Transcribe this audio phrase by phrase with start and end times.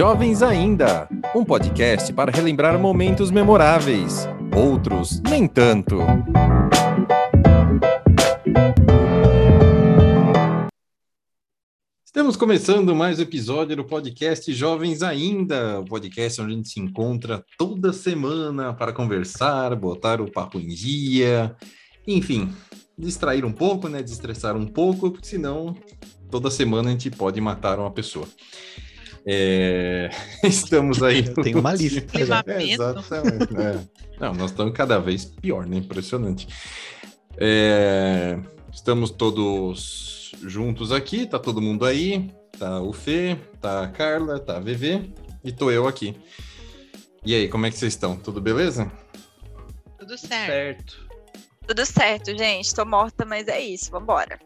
[0.00, 4.26] Jovens Ainda, um podcast para relembrar momentos memoráveis,
[4.56, 5.98] outros nem tanto.
[12.02, 16.80] Estamos começando mais um episódio do podcast Jovens Ainda, o podcast onde a gente se
[16.80, 21.54] encontra toda semana para conversar, botar o papo em dia,
[22.06, 22.50] enfim,
[22.96, 24.02] distrair um pouco, né?
[24.02, 25.76] Desestressar um pouco, porque senão
[26.30, 28.26] toda semana a gente pode matar uma pessoa.
[29.26, 30.10] É...
[30.44, 31.22] Estamos aí.
[31.34, 32.42] Tem uma lista já.
[32.46, 33.56] É, exatamente.
[33.56, 33.80] É.
[34.18, 35.76] Não, nós estamos cada vez pior, né?
[35.76, 36.48] Impressionante.
[37.36, 38.38] É...
[38.72, 42.30] Estamos todos juntos aqui, tá todo mundo aí.
[42.58, 45.10] Tá o Fê, tá a Carla, tá a VV
[45.42, 46.14] e tô eu aqui.
[47.24, 48.16] E aí, como é que vocês estão?
[48.16, 48.90] Tudo beleza?
[49.98, 51.08] Tudo certo.
[51.66, 52.74] Tudo certo, gente.
[52.74, 53.90] Tô morta, mas é isso.
[53.90, 54.38] Vambora.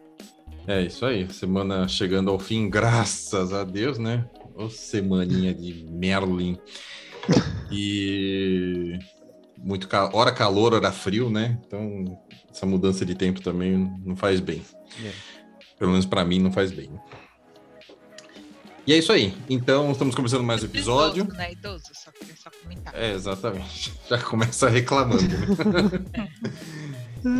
[0.67, 1.31] É isso aí.
[1.31, 4.25] Semana chegando ao fim, graças a Deus, né?
[4.55, 6.57] Ô, semaninha de Merlin.
[7.69, 8.97] E
[9.57, 10.09] muito cal...
[10.13, 11.59] hora calor, hora frio, né?
[11.65, 14.61] Então, essa mudança de tempo também não faz bem.
[15.03, 15.11] É.
[15.77, 16.89] Pelo menos para mim não faz bem.
[18.87, 19.33] E é isso aí.
[19.49, 21.23] Então, estamos começando mais um episódio.
[21.23, 21.51] Idoso, né?
[21.51, 22.93] Idoso, só, só comentar.
[22.95, 23.91] É, exatamente.
[24.07, 25.99] Já começa reclamando, né?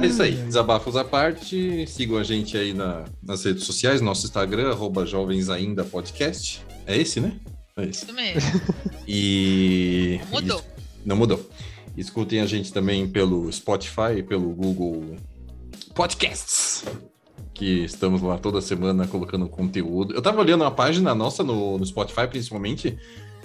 [0.04, 0.36] é isso aí.
[0.36, 1.86] Desabafos à parte.
[1.88, 6.66] Sigam a gente aí na, nas redes sociais, nosso Instagram, arroba Jovens Ainda Podcast.
[6.86, 7.34] É esse, né?
[7.78, 8.06] É esse.
[8.06, 8.62] Isso mesmo.
[9.08, 10.20] E.
[10.24, 10.66] Não mudou.
[11.06, 11.50] Não mudou.
[11.98, 15.18] Escutem a gente também pelo Spotify, pelo Google
[15.94, 16.84] Podcasts
[17.56, 20.14] que estamos lá toda semana colocando conteúdo.
[20.14, 22.98] Eu tava olhando a página nossa no, no Spotify, principalmente.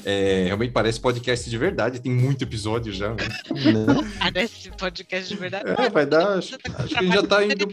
[0.05, 3.11] É, realmente parece podcast de verdade, tem muito episódio já.
[3.11, 3.17] Né?
[4.19, 5.71] Parece podcast de verdade.
[5.79, 6.39] É, vai dar.
[6.39, 7.69] Acho, acho que a gente já tá indo.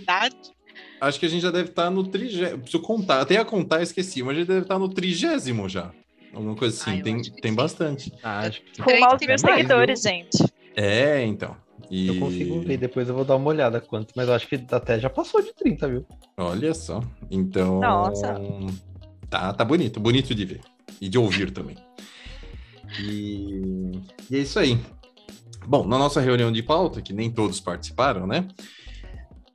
[1.00, 2.60] Acho que a gente já deve estar tá no trigésimo.
[2.60, 5.92] Preciso contar, até a contar esqueci, mas a gente deve estar tá no trigésimo já.
[6.34, 8.12] Alguma coisa assim, tem, tem bastante.
[8.22, 8.82] Ah, acho que...
[8.82, 10.46] Com os meus seguidores, gente.
[10.76, 11.56] É, então.
[11.90, 12.08] E...
[12.08, 15.00] Eu consigo ver, depois eu vou dar uma olhada quanto, mas eu acho que até
[15.00, 16.06] já passou de 30, viu?
[16.38, 17.02] Olha só.
[17.32, 17.80] Então.
[17.80, 18.36] Nossa.
[19.30, 20.62] Tá, tá bonito, bonito de ver.
[21.00, 21.78] E de ouvir também.
[23.00, 23.92] E,
[24.30, 24.80] e é isso aí.
[25.66, 28.48] Bom, na nossa reunião de pauta, que nem todos participaram, né?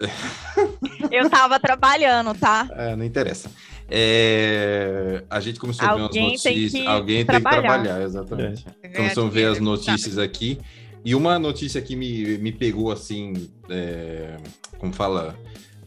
[1.10, 2.68] Eu tava trabalhando, tá?
[2.72, 3.50] É, não interessa.
[3.90, 6.72] É, a gente começou Alguém a ver umas notícias.
[6.72, 7.50] tem Alguém trabalhar.
[7.50, 8.66] tem que trabalhar, exatamente.
[8.82, 8.88] É.
[8.88, 10.58] Começamos a ver as notícias aqui.
[11.04, 14.36] E uma notícia que me, me pegou assim, é,
[14.78, 15.36] como fala,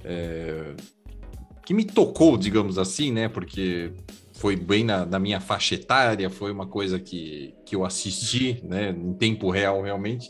[0.04, 0.74] é,
[1.66, 3.30] que me tocou, digamos assim, né?
[3.30, 3.92] Porque
[4.34, 8.90] foi bem na, na, minha faixa etária, foi uma coisa que, que eu assisti, né?
[8.90, 10.30] Em tempo real, realmente.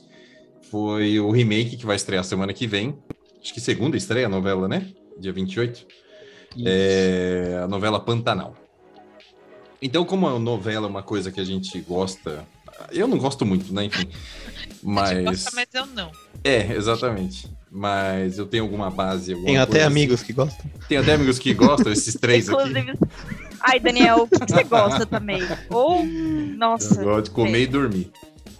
[0.69, 2.95] Foi o remake que vai estrear semana que vem.
[3.45, 4.91] Acho que segunda estreia a novela, né?
[5.19, 5.85] Dia 28.
[6.65, 8.55] É, a novela Pantanal.
[9.79, 12.43] Então, como a novela é uma coisa que a gente gosta
[12.91, 13.85] eu não gosto muito, né?
[13.85, 14.09] Enfim.
[14.83, 15.23] Mas.
[15.23, 16.11] Gosta, mas eu não.
[16.43, 17.49] É, exatamente.
[17.71, 19.31] Mas eu tenho alguma base.
[19.31, 20.25] Alguma Tem até coisa amigos assim.
[20.25, 20.71] que gostam.
[20.87, 22.69] Tem até amigos que gostam, esses três aqui.
[22.69, 22.93] Inclusive.
[23.59, 25.41] Ai, Daniel, o que você gosta também?
[25.69, 26.05] Ou.
[26.55, 27.01] Nossa.
[27.01, 28.11] Eu gosto de comer e dormir.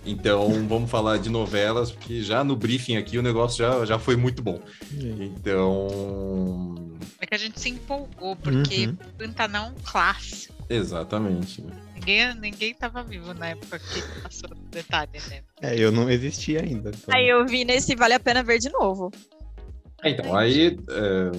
[0.05, 4.15] Então, vamos falar de novelas, porque já no briefing aqui o negócio já, já foi
[4.15, 4.59] muito bom.
[4.93, 6.75] Então.
[7.19, 8.95] É que a gente se empolgou, porque Uhum.
[9.17, 10.53] Pantanal é um clássico.
[10.69, 11.63] Exatamente.
[11.95, 15.41] Ninguém, ninguém tava vivo na época que passou o detalhe, né?
[15.61, 16.89] É, eu não existi ainda.
[16.89, 19.11] então- Aí eu vi nesse Vale a Pena Ver de novo.
[20.03, 21.31] Então, aí é,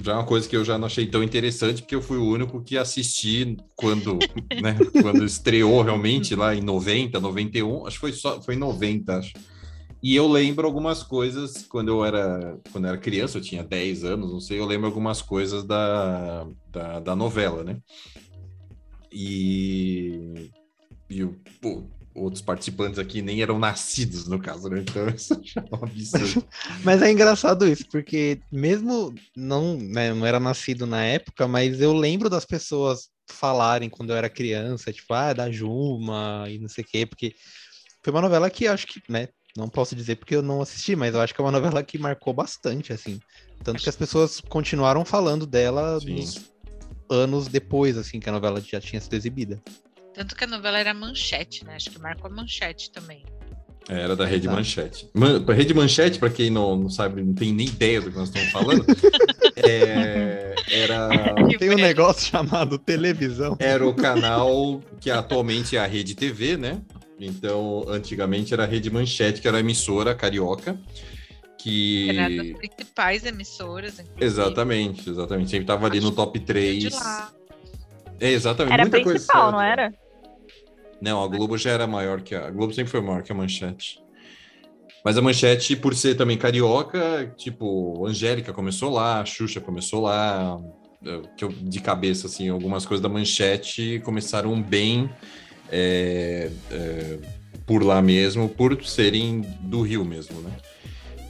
[0.00, 2.26] já é uma coisa que eu já não achei tão interessante, porque eu fui o
[2.26, 4.18] único que assisti quando,
[4.60, 9.16] né, quando estreou realmente lá em 90, 91, acho que foi só foi em 90,
[9.16, 9.32] acho.
[10.02, 14.04] E eu lembro algumas coisas quando eu era quando eu era criança, eu tinha 10
[14.04, 17.78] anos, não sei, eu lembro algumas coisas da, da, da novela, né?
[19.10, 20.50] E,
[21.08, 21.24] e
[21.60, 24.80] pô, outros participantes aqui nem eram nascidos, no caso, né?
[24.80, 26.46] Então isso já é um absurdo.
[26.82, 31.92] Mas é engraçado isso, porque mesmo não, né, não era nascido na época, mas eu
[31.92, 36.84] lembro das pessoas falarem quando eu era criança, tipo, ah, da Juma e não sei
[36.84, 37.34] o quê, porque
[38.02, 41.14] foi uma novela que acho que, né, não posso dizer porque eu não assisti, mas
[41.14, 43.18] eu acho que é uma novela que marcou bastante, assim.
[43.64, 45.98] Tanto que as pessoas continuaram falando dela
[47.08, 49.60] anos depois, assim, que a novela já tinha sido exibida.
[50.16, 51.74] Tanto que a novela era manchete, né?
[51.76, 53.22] Acho que marcou a manchete também.
[53.88, 54.56] É, Era da Rede Exato.
[54.56, 55.10] Manchete.
[55.14, 58.16] Man, a Rede Manchete, para quem não, não sabe, não tem nem ideia do que
[58.16, 58.84] nós estamos falando,
[59.56, 61.08] é, era,
[61.58, 63.56] Tem um negócio chamado televisão.
[63.60, 66.80] era o canal que atualmente é a Rede TV, né?
[67.20, 70.76] Então, antigamente era a Rede Manchete, que era a emissora carioca,
[71.58, 72.10] que...
[72.10, 73.98] Era das principais emissoras.
[74.00, 74.24] inclusive.
[74.24, 75.50] Exatamente, exatamente.
[75.50, 76.92] Sempre tava ali no top De 3.
[76.92, 77.32] lá.
[78.18, 78.72] É, exatamente.
[78.72, 79.52] Era a muita coisa principal, certa.
[79.52, 79.94] não era?
[81.00, 82.46] Não, a Globo já era maior que a.
[82.46, 84.00] A Globo sempre foi maior que a Manchete.
[85.04, 90.58] Mas a Manchete, por ser também carioca, tipo, Angélica começou lá, Xuxa começou lá.
[91.04, 95.08] eu- Que eu, de cabeça, assim, algumas coisas da Manchete começaram bem
[95.70, 97.18] é, é,
[97.66, 100.50] por lá mesmo, por serem do Rio mesmo, né?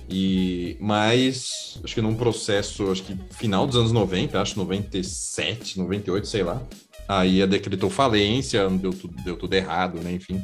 [0.08, 6.26] E, mas, acho que num processo, acho que final dos anos 90, acho 97, 98,
[6.28, 6.62] sei lá.
[7.08, 10.12] Aí a decretou falência, deu tudo, deu tudo errado, né?
[10.12, 10.42] Enfim.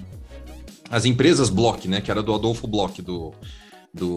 [0.90, 2.00] As empresas Block, né?
[2.00, 3.32] Que era do Adolfo Block, do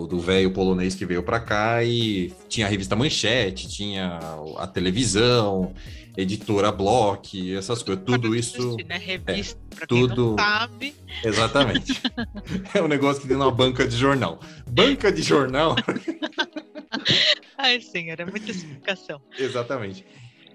[0.08, 4.20] do velho polonês que veio para cá e tinha a revista Manchete, tinha
[4.58, 5.74] a televisão,
[6.16, 8.78] editora Block, essas coisas, tudo isso.
[8.88, 8.98] né?
[8.98, 10.96] Revista, quem tudo- não sabe.
[11.24, 12.02] Exatamente.
[12.74, 14.40] é um negócio que tem numa banca de jornal.
[14.66, 15.76] Banca de jornal
[17.58, 19.22] Ai, senhora, é muita explicação.
[19.38, 20.06] Exatamente.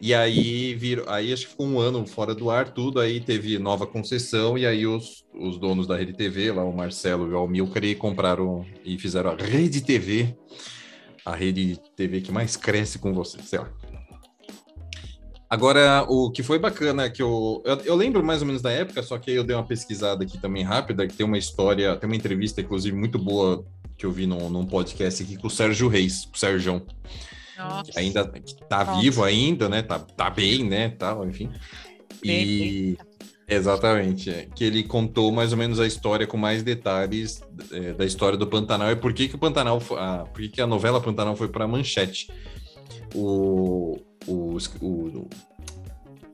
[0.01, 3.59] E aí virou, aí acho que ficou um ano fora do ar, tudo, aí teve
[3.59, 7.37] nova concessão, e aí os, os donos da Rede TV, lá o Marcelo e o
[7.37, 10.35] Almilcar, compraram e fizeram a Rede TV,
[11.25, 13.71] a rede TV que mais cresce com você, sei lá.
[15.51, 19.03] Agora, o que foi bacana, que eu, eu, eu lembro mais ou menos da época,
[19.03, 22.17] só que eu dei uma pesquisada aqui também rápida, que tem uma história, tem uma
[22.17, 23.67] entrevista, inclusive, muito boa,
[23.99, 26.81] que eu vi num, num podcast aqui com o Sérgio Reis, o Sérgio
[27.69, 27.93] Nossa.
[27.97, 28.25] ainda
[28.69, 29.01] tá Nossa.
[29.01, 29.83] vivo ainda, né?
[29.83, 30.91] Tá, tá bem, né?
[30.91, 31.51] Tal, enfim.
[32.23, 32.97] E
[33.49, 37.43] exatamente, é, que ele contou mais ou menos a história com mais detalhes
[37.73, 40.61] é, da história do Pantanal e por que que o Pantanal, a, por que que
[40.61, 42.29] a novela Pantanal foi para Manchete.
[43.15, 45.29] O, o, o,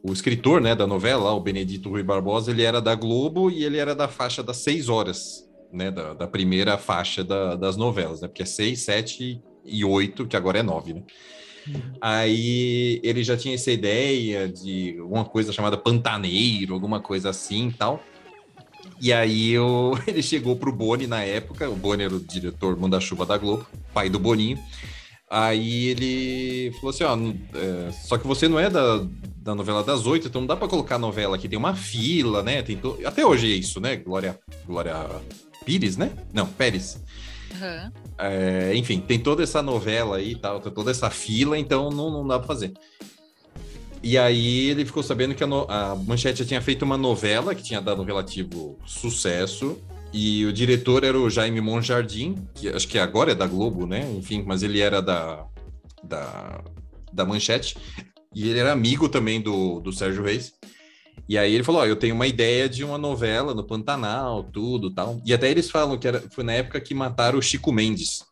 [0.03, 3.79] o escritor, né, da novela, o Benedito Rui Barbosa, ele era da Globo e ele
[3.79, 8.29] era da faixa das seis horas, né, da, da primeira faixa da- das novelas, né,
[8.29, 11.03] porque é seis, sete e oito, que agora é nove, né.
[12.01, 17.73] Aí ele já tinha essa ideia de alguma coisa chamada Pantaneiro, alguma coisa assim e
[17.73, 18.03] tal.
[19.01, 23.27] E aí o- ele chegou pro Boni na época, o Boni era o diretor manda-chuva
[23.27, 24.59] da Globo, pai do Boninho.
[25.29, 27.17] Aí ele falou assim: ó,
[27.59, 29.05] é, só que você não é da,
[29.39, 32.63] da novela das oito, então não dá pra colocar novela aqui, tem uma fila, né?
[32.63, 33.97] Tem to- Até hoje é isso, né?
[33.97, 34.95] Glória, Glória
[35.65, 36.13] Pires, né?
[36.33, 37.01] Não, Pérez.
[37.55, 37.93] Aham.
[38.19, 42.27] É, enfim, tem toda essa novela aí tal, tem toda essa fila, então não, não
[42.27, 42.73] dá pra fazer.
[44.03, 47.63] E aí ele ficou sabendo que a, no- a Manchete tinha feito uma novela que
[47.63, 49.79] tinha dado um relativo sucesso,
[50.13, 54.09] e o diretor era o Jaime Monjardim, que acho que agora é da Globo, né?
[54.17, 55.45] Enfim, mas ele era da,
[56.03, 56.63] da,
[57.13, 57.77] da Manchete,
[58.35, 60.53] e ele era amigo também do, do Sérgio Reis.
[61.29, 64.91] E aí ele falou: Ó, eu tenho uma ideia de uma novela no Pantanal, tudo
[64.91, 65.21] tal.
[65.25, 68.25] E até eles falam que era, foi na época que mataram o Chico Mendes.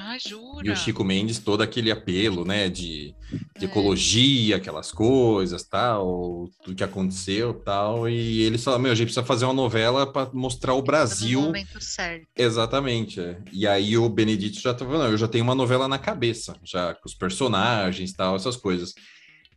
[0.00, 0.66] Ah, jura?
[0.66, 3.12] E o Chico Mendes, todo aquele apelo, né, de,
[3.58, 3.64] de É.
[3.64, 8.08] ecologia, aquelas coisas, tal, tudo que aconteceu, tal.
[8.08, 11.40] E eles falaram: Meu, a gente precisa fazer uma novela para mostrar o No Brasil.
[11.42, 12.26] momento certo.
[12.36, 13.20] Exatamente.
[13.20, 13.38] é.
[13.52, 16.94] E aí o Benedito já tava falando, eu já tenho uma novela na cabeça, já
[16.94, 18.94] com os personagens, tal, essas coisas.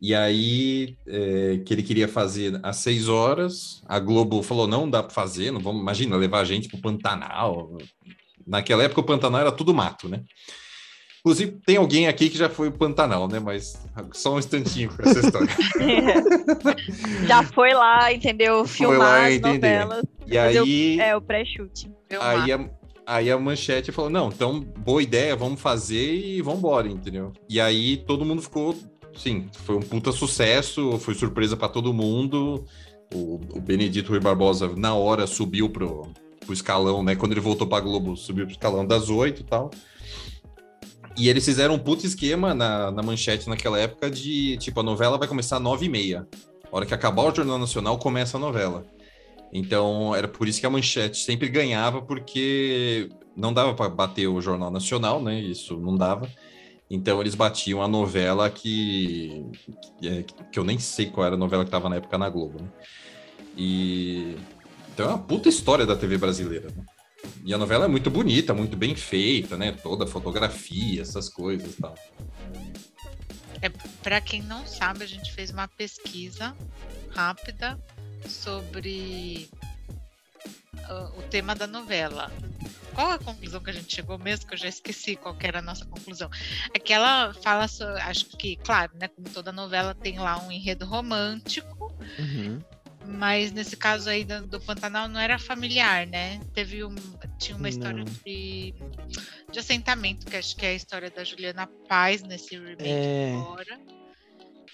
[0.04, 5.00] E aí é, que ele queria fazer às seis horas, a Globo falou não dá
[5.00, 7.78] para fazer, não vamos, imagina levar a gente pro Pantanal.
[8.44, 10.24] Naquela época o Pantanal era tudo mato, né?
[11.20, 13.38] Inclusive tem alguém aqui que já foi o Pantanal, né?
[13.38, 13.80] Mas
[14.12, 15.48] só um instantinho com essa história.
[17.28, 18.64] Já foi lá, entendeu?
[18.64, 20.02] Filmar lá as novelas.
[20.26, 21.90] E Fazer o- aí É, o pré-chute.
[22.20, 22.68] Aí a,
[23.06, 27.32] aí a manchete falou: não, então boa ideia, vamos fazer e vamos embora, entendeu?
[27.48, 28.74] E aí todo mundo ficou,
[29.14, 32.64] sim, foi um puta sucesso, foi surpresa para todo mundo.
[33.14, 36.08] O, o Benedito Rui Barbosa, na hora, subiu pro,
[36.40, 37.14] pro escalão, né?
[37.14, 39.70] Quando ele voltou pra Globo, subiu pro escalão das oito e tal.
[41.16, 45.18] E eles fizeram um puta esquema na, na manchete naquela época de, tipo, a novela
[45.18, 46.26] vai começar às nove e meia.
[46.70, 48.86] A hora que acabar o Jornal Nacional, começa a novela.
[49.52, 54.40] Então, era por isso que a manchete sempre ganhava, porque não dava para bater o
[54.40, 55.38] Jornal Nacional, né?
[55.38, 56.30] Isso não dava.
[56.92, 59.46] Então, eles batiam a novela que,
[59.98, 60.22] que, é-
[60.52, 62.68] que eu nem sei qual era a novela que estava na época na Globo, né?
[63.56, 64.36] E
[64.92, 66.68] então é uma puta história da TV brasileira.
[66.68, 66.84] né?
[67.44, 69.72] E a novela é muito bonita, muito bem feita, né?
[69.72, 71.94] Toda a fotografia, essas coisas tal.
[74.02, 76.54] Para quem não sabe, a gente fez uma pesquisa
[77.10, 77.78] rápida
[78.28, 79.48] sobre
[80.84, 82.30] ah, o tema da novela.
[82.94, 84.46] Qual a conclusão que a gente chegou mesmo?
[84.46, 86.28] Que eu já esqueci qual era a nossa conclusão.
[86.74, 87.66] É que ela fala,
[88.04, 89.08] acho que, claro, né?
[89.08, 92.60] Como toda novela tem lá um enredo romântico, Uhum.
[93.06, 96.40] mas nesse caso aí do, do Pantanal não era familiar, né?
[96.54, 96.94] Teve um,
[97.38, 98.74] tinha uma história de,
[99.50, 103.34] de assentamento, que acho que é a história da Juliana Paz nesse remake É.
[103.34, 103.80] agora.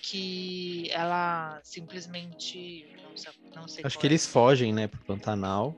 [0.02, 2.86] que ela simplesmente.
[3.04, 4.08] Não sei, não sei Acho que é.
[4.08, 5.76] eles fogem, né, pro Pantanal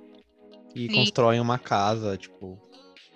[0.75, 0.95] e Sim.
[0.95, 2.59] constroem uma casa, tipo.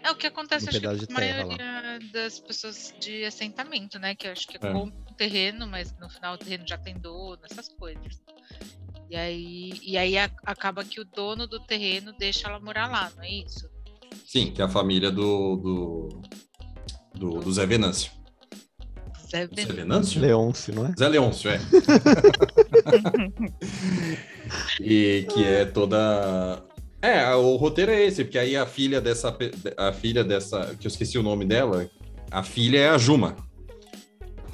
[0.03, 4.15] É o que acontece, um acho que com a maioria das pessoas de assentamento, né?
[4.15, 4.61] Que eu acho que É.
[4.61, 4.79] compra
[5.11, 8.21] um terreno, mas no final o terreno já tem dono, essas coisas.
[9.09, 13.11] E aí, e aí a- acaba que o dono do terreno deixa ela morar lá,
[13.17, 13.67] não é isso?
[14.27, 16.09] Sim, que é a família do, do,
[17.15, 18.13] do, do Zé Venâncio.
[19.31, 19.75] Zé Zé Venâncio.
[19.75, 20.21] Venâncio?
[20.21, 20.93] Leôncio, não é?
[20.99, 21.59] Zé Leôncio, é.
[24.81, 26.63] e que é toda.
[27.05, 29.37] É, o roteiro é esse, porque aí a filha dessa.
[29.77, 30.75] A filha dessa.
[30.81, 31.89] Que eu esqueci o nome dela.
[32.31, 33.37] A filha é a Juma.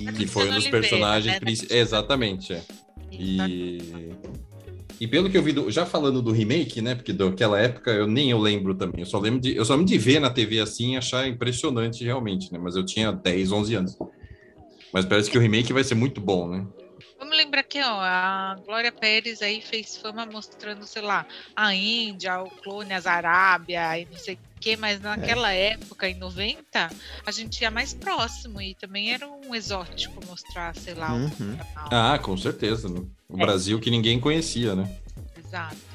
[0.05, 1.81] A Que foi um dos Oliveira, personagens né, principais.
[1.81, 2.63] Exatamente, é.
[3.13, 3.39] E...
[3.39, 4.11] E.
[5.01, 6.95] E pelo que eu vi, do- já falando do remake, né?
[6.95, 9.01] Porque daquela época eu nem eu lembro também.
[9.01, 12.05] Eu só lembro de, eu só lembro de ver na TV assim e achar impressionante
[12.05, 12.59] realmente, né?
[12.63, 13.99] Mas eu tinha 10, 11 anos.
[14.93, 16.67] Mas parece que o remake vai ser muito bom, né?
[17.41, 22.51] Lembrar que ó, a Glória Pérez aí fez fama mostrando, sei lá, a Índia, o
[22.63, 26.93] clone, as Arábia e não sei o que, mas naquela época, em 90,
[27.27, 31.29] a gente ia mais próximo e também era um exótico mostrar, sei lá, Uhum.
[31.55, 31.89] o canal.
[31.91, 32.89] Ah, com certeza.
[32.91, 33.01] Né?
[33.27, 33.41] O É.
[33.41, 34.85] Brasil que ninguém conhecia, né?
[35.35, 35.90] Exato.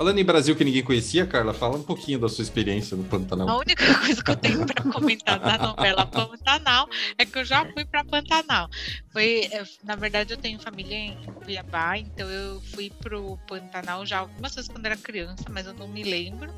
[0.00, 3.06] Falando em Brasil que ninguém conhecia, Carla, fala um pouquinho da sua experiência no A
[3.06, 3.58] Pantanal.
[3.58, 6.88] única coisa que eu tenho para comentar da novela Pantanal
[7.18, 8.66] é que eu já fui para Pantanal.
[9.12, 14.20] Foi, eh, na verdade, eu tenho família em Cuiabá, então eu fui pro Pantanal já
[14.20, 16.50] algumas vezes quando era criança, mas eu não me lembro.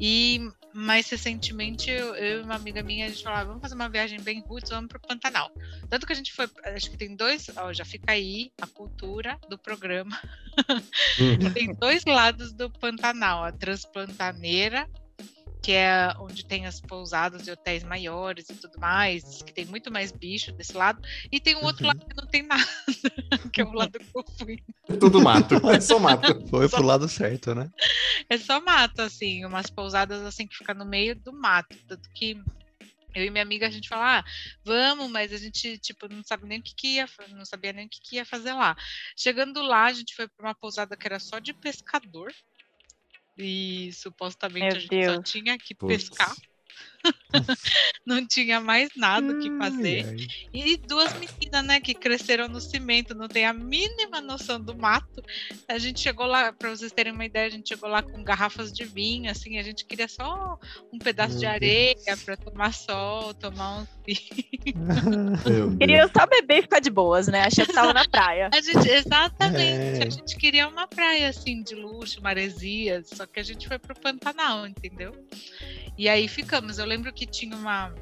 [0.00, 3.88] E mais recentemente eu, eu e uma amiga minha a gente falava, vamos fazer uma
[3.88, 5.50] viagem bem roots, vamos pro Pantanal.
[5.88, 9.38] Tanto que a gente foi, acho que tem dois, ó, já fica aí a cultura
[9.48, 10.20] do programa.
[11.18, 11.52] Hum.
[11.52, 14.88] tem dois lados do Pantanal, a Transpantaneira,
[15.64, 19.90] que é onde tem as pousadas e hotéis maiores e tudo mais, que tem muito
[19.90, 21.00] mais bicho desse lado,
[21.32, 21.88] e tem um outro Uhum.
[21.88, 22.62] lado que não tem nada,
[23.54, 24.62] que é o lado que eu fui.
[25.00, 26.46] Tudo mato, é só mato.
[26.48, 27.70] Foi pro lado certo, né?
[28.28, 32.36] É só mato, assim, umas pousadas assim que fica no meio do mato, tanto que
[33.14, 34.24] eu e minha amiga a gente fala, ah,
[34.64, 37.86] vamos, mas a gente tipo não sabe nem o que, que ia, não sabia nem
[37.86, 38.76] o que, que ia fazer lá.
[39.16, 42.32] Chegando lá, a gente foi para uma pousada que era só de pescador.
[43.36, 45.30] E supostamente Meu a gente só Deus.
[45.30, 46.08] tinha que Putz.
[46.08, 46.34] pescar,
[48.06, 50.04] não tinha mais nada o que fazer.
[50.06, 50.26] Ai, ai.
[50.52, 55.22] E duas meninas, né, que cresceram no cimento, não tem a mínima noção do mato.
[55.68, 58.72] A gente chegou lá, para vocês terem uma ideia, a gente chegou lá com garrafas
[58.72, 60.58] de vinho, assim, a gente queria só
[60.92, 62.22] um pedaço de Meu areia Deus.
[62.22, 63.86] para tomar sol, tomar um.
[65.44, 65.76] Deus.
[65.78, 67.42] Queria só beber e ficar de boas, né?
[67.42, 68.50] Achei que tava na praia.
[68.52, 70.06] A gente, exatamente, É.
[70.06, 73.94] a gente queria uma praia assim de luxo, maresias, só que a gente foi pro
[73.98, 75.12] Pantanal, entendeu?
[75.96, 76.78] E aí ficamos.
[76.78, 77.94] Eu lembro que tinha uma.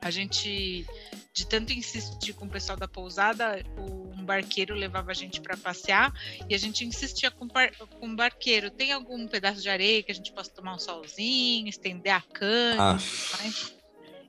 [0.00, 0.86] A gente,
[1.32, 5.56] de tanto insistir com o pessoal da pousada, o- um barqueiro levava a gente para
[5.56, 6.12] passear
[6.48, 10.02] e a gente insistia com, o par- com o barqueiro: tem algum pedaço de areia
[10.02, 12.96] que a gente possa tomar um solzinho, estender a cana?
[12.96, 12.98] Ah.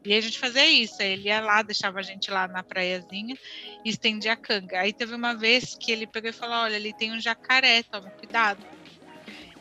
[0.05, 3.35] E a gente fazia isso, aí ele ia lá, deixava a gente lá na praiazinha
[3.83, 4.79] e estendia a canga.
[4.81, 8.09] Aí teve uma vez que ele pegou e falou: Olha, ali tem um jacaré, toma
[8.12, 8.63] cuidado.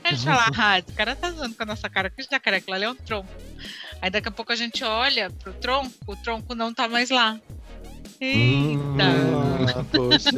[0.04, 2.58] Aí a gente fala: Ah, esse cara tá zoando com a nossa cara, que jacaré,
[2.58, 3.28] aquilo ali é um tronco.
[4.02, 7.40] Aí daqui a pouco a gente olha pro tronco, o tronco não tá mais lá.
[8.20, 8.80] Eita!
[9.76, 10.30] Ah, poxa.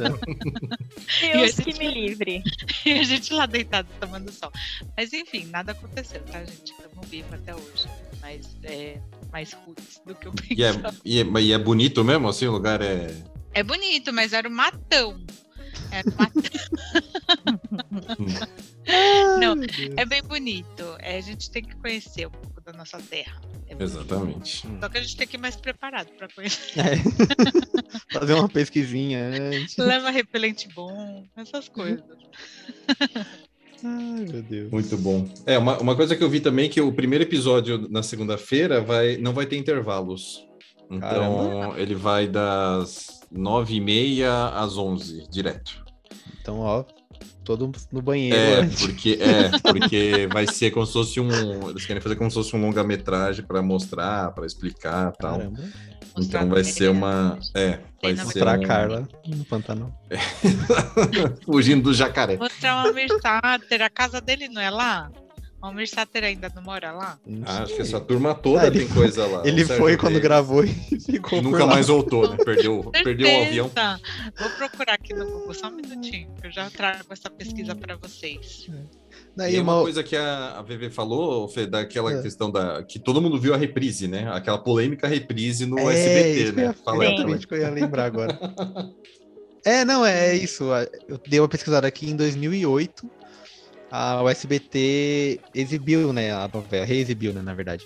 [1.20, 2.42] Deus a que me livre.
[2.86, 4.52] E a gente lá deitado tomando sol.
[4.96, 6.70] Mas enfim, nada aconteceu, tá, gente?
[6.70, 7.88] Estamos vivos até hoje.
[8.20, 9.00] Mas é
[9.32, 10.96] mais roots do que eu e, é, pensava.
[11.04, 13.12] e, é, e é bonito mesmo, assim, o lugar é...
[13.52, 15.20] É bonito, mas era o matão.
[16.18, 16.42] Matão.
[19.40, 19.56] Não.
[19.96, 20.96] É bem bonito.
[21.00, 23.40] É, a gente tem que conhecer um pouco da nossa terra.
[23.68, 23.82] É bonito.
[23.82, 24.68] Exatamente.
[24.80, 26.74] Só que a gente tem que ir mais preparado para conhecer.
[26.78, 26.96] É.
[28.18, 29.76] Fazer uma pesquisinha antes.
[29.76, 32.04] Leva repelente bom, essas coisas.
[33.82, 34.70] Ai, meu Deus.
[34.70, 35.28] Muito bom.
[35.44, 38.80] É, uma, uma coisa que eu vi também é que o primeiro episódio na segunda-feira
[38.80, 40.46] vai, não vai ter intervalos.
[40.90, 41.80] Então, Caramba.
[41.80, 45.84] ele vai das nove e meia às onze, direto.
[46.40, 46.84] Então, ó,
[47.44, 48.36] todo no banheiro.
[48.36, 48.84] É, antes.
[48.86, 51.70] porque, é, porque vai ser como se fosse um...
[51.70, 55.38] Eles querem fazer como se fosse um longa-metragem para mostrar, para explicar e tal.
[55.38, 55.62] Caramba.
[56.16, 57.38] Mostrar Então vai ser uma...
[57.54, 59.92] É, vai Tem ser Mostrar a um- Carla no Pantanal.
[61.44, 62.36] Fugindo do jacaré.
[62.36, 65.10] Mostrar uma Versáter, a casa dele não é lá?
[65.62, 67.18] O Almir Sater ainda não mora lá?
[67.46, 69.42] Ah, acho que essa turma toda Ah, ele tem foi- coisa lá.
[69.46, 70.68] Ele foi quando gravou e
[71.00, 71.72] ficou E por nunca lá.
[71.74, 72.36] mais voltou, né?
[72.44, 73.70] Perdeu, perdeu o avião.
[74.38, 77.96] Vou procurar aqui no Google, só um minutinho, que eu já trago essa pesquisa para
[77.96, 78.68] vocês.
[79.34, 82.22] Daí E uma, uma coisa que a, a VV falou, Fê, daquela É.
[82.22, 82.82] questão da.
[82.82, 84.30] que todo mundo viu a reprise, né?
[84.30, 86.62] Aquela polêmica reprise no É, SBT, né?
[86.64, 88.38] ia- Fala aí, exatamente que eu ia lembrar agora.
[89.64, 90.64] é, não, é isso.
[91.08, 93.10] Eu dei uma pesquisada aqui em 2008.
[93.90, 97.84] A o SBT exibiu, né, a novela, reexibiu, né, na verdade,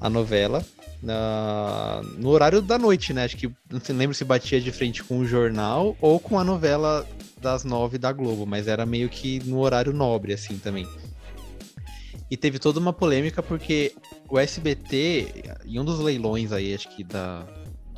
[0.00, 0.64] a novela
[1.02, 3.24] na, no horário da noite, né?
[3.24, 6.44] Acho que não se lembro se batia de frente com o jornal ou com a
[6.44, 7.06] novela
[7.40, 10.86] das nove da Globo, mas era meio que no horário nobre, assim, também.
[12.30, 13.92] E teve toda uma polêmica porque
[14.28, 17.44] o SBT, em um dos leilões aí, acho que da,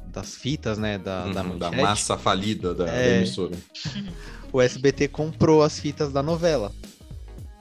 [0.07, 3.17] das fitas, né, da, da, Uhum, da manchete, massa falida da, da É.
[3.19, 3.57] emissora.
[4.53, 6.73] o SBT comprou as fitas da novela.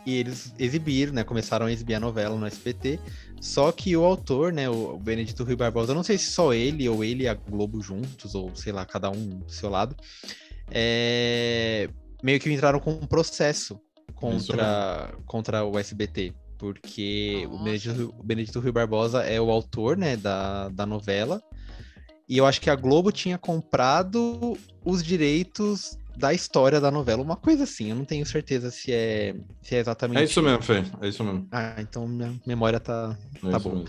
[0.05, 1.23] E eles exibiram, né?
[1.23, 2.99] Começaram a exibir a novela no SBT.
[3.39, 4.69] Só que o autor, né?
[4.69, 8.33] O Benedito Rui Barbosa, não sei se só ele ou ele e a Globo juntos,
[8.33, 9.95] ou sei lá, cada um do seu lado,
[10.69, 11.89] é,
[12.23, 13.79] meio que entraram com um processo
[14.15, 16.33] contra, contra o SBT.
[16.57, 17.63] Porque o.
[17.63, 21.41] Benedito, o Benedito Rui Barbosa é o autor, né, da, da novela.
[22.29, 27.35] E eu acho que a Globo tinha comprado os direitos da história da novela, uma
[27.37, 27.89] coisa assim.
[27.89, 30.19] Eu não tenho certeza se é, se é exatamente.
[30.19, 30.83] É isso mesmo, Fê.
[31.01, 31.47] É isso mesmo.
[31.51, 33.17] Ah, então minha memória tá.
[33.35, 33.85] É Tá mesmo.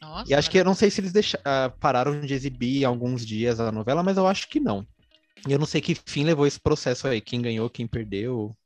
[0.00, 1.40] Nossa, E acho que eu não sei se eles deixa...
[1.44, 4.86] ah, pararam de exibir alguns dias a novela, mas eu acho que não.
[5.48, 7.20] E eu não sei que fim levou esse processo aí.
[7.20, 8.56] Quem ganhou, quem perdeu.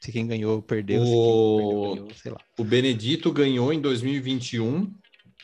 [0.00, 1.04] Se quem ganhou, perdeu.
[1.04, 2.38] Se quem O- perdeu, ganhou, sei lá.
[2.58, 4.92] O Benedito ganhou em 2021.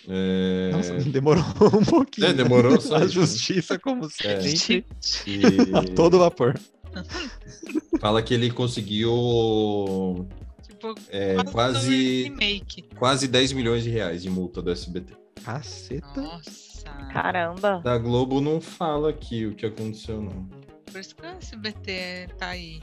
[0.09, 0.71] É...
[0.73, 1.45] Nossa, demorou
[1.79, 2.27] um pouquinho.
[2.29, 3.27] É, demorou só A isso, né?
[3.27, 4.41] justiça, como É.
[4.41, 4.85] sempre,
[5.27, 6.59] e a todo vapor.
[8.01, 10.27] Fala que ele conseguiu
[10.63, 12.83] tipo, é, quase quase, remake.
[12.97, 15.15] quase 10 milhões de reais de multa do SBT.
[15.45, 16.21] Caceta.
[16.21, 16.83] Nossa.
[17.13, 17.81] Caramba.
[17.83, 20.49] Da Globo não fala aqui o que aconteceu, não.
[20.91, 22.83] Por isso que o SBT tá aí.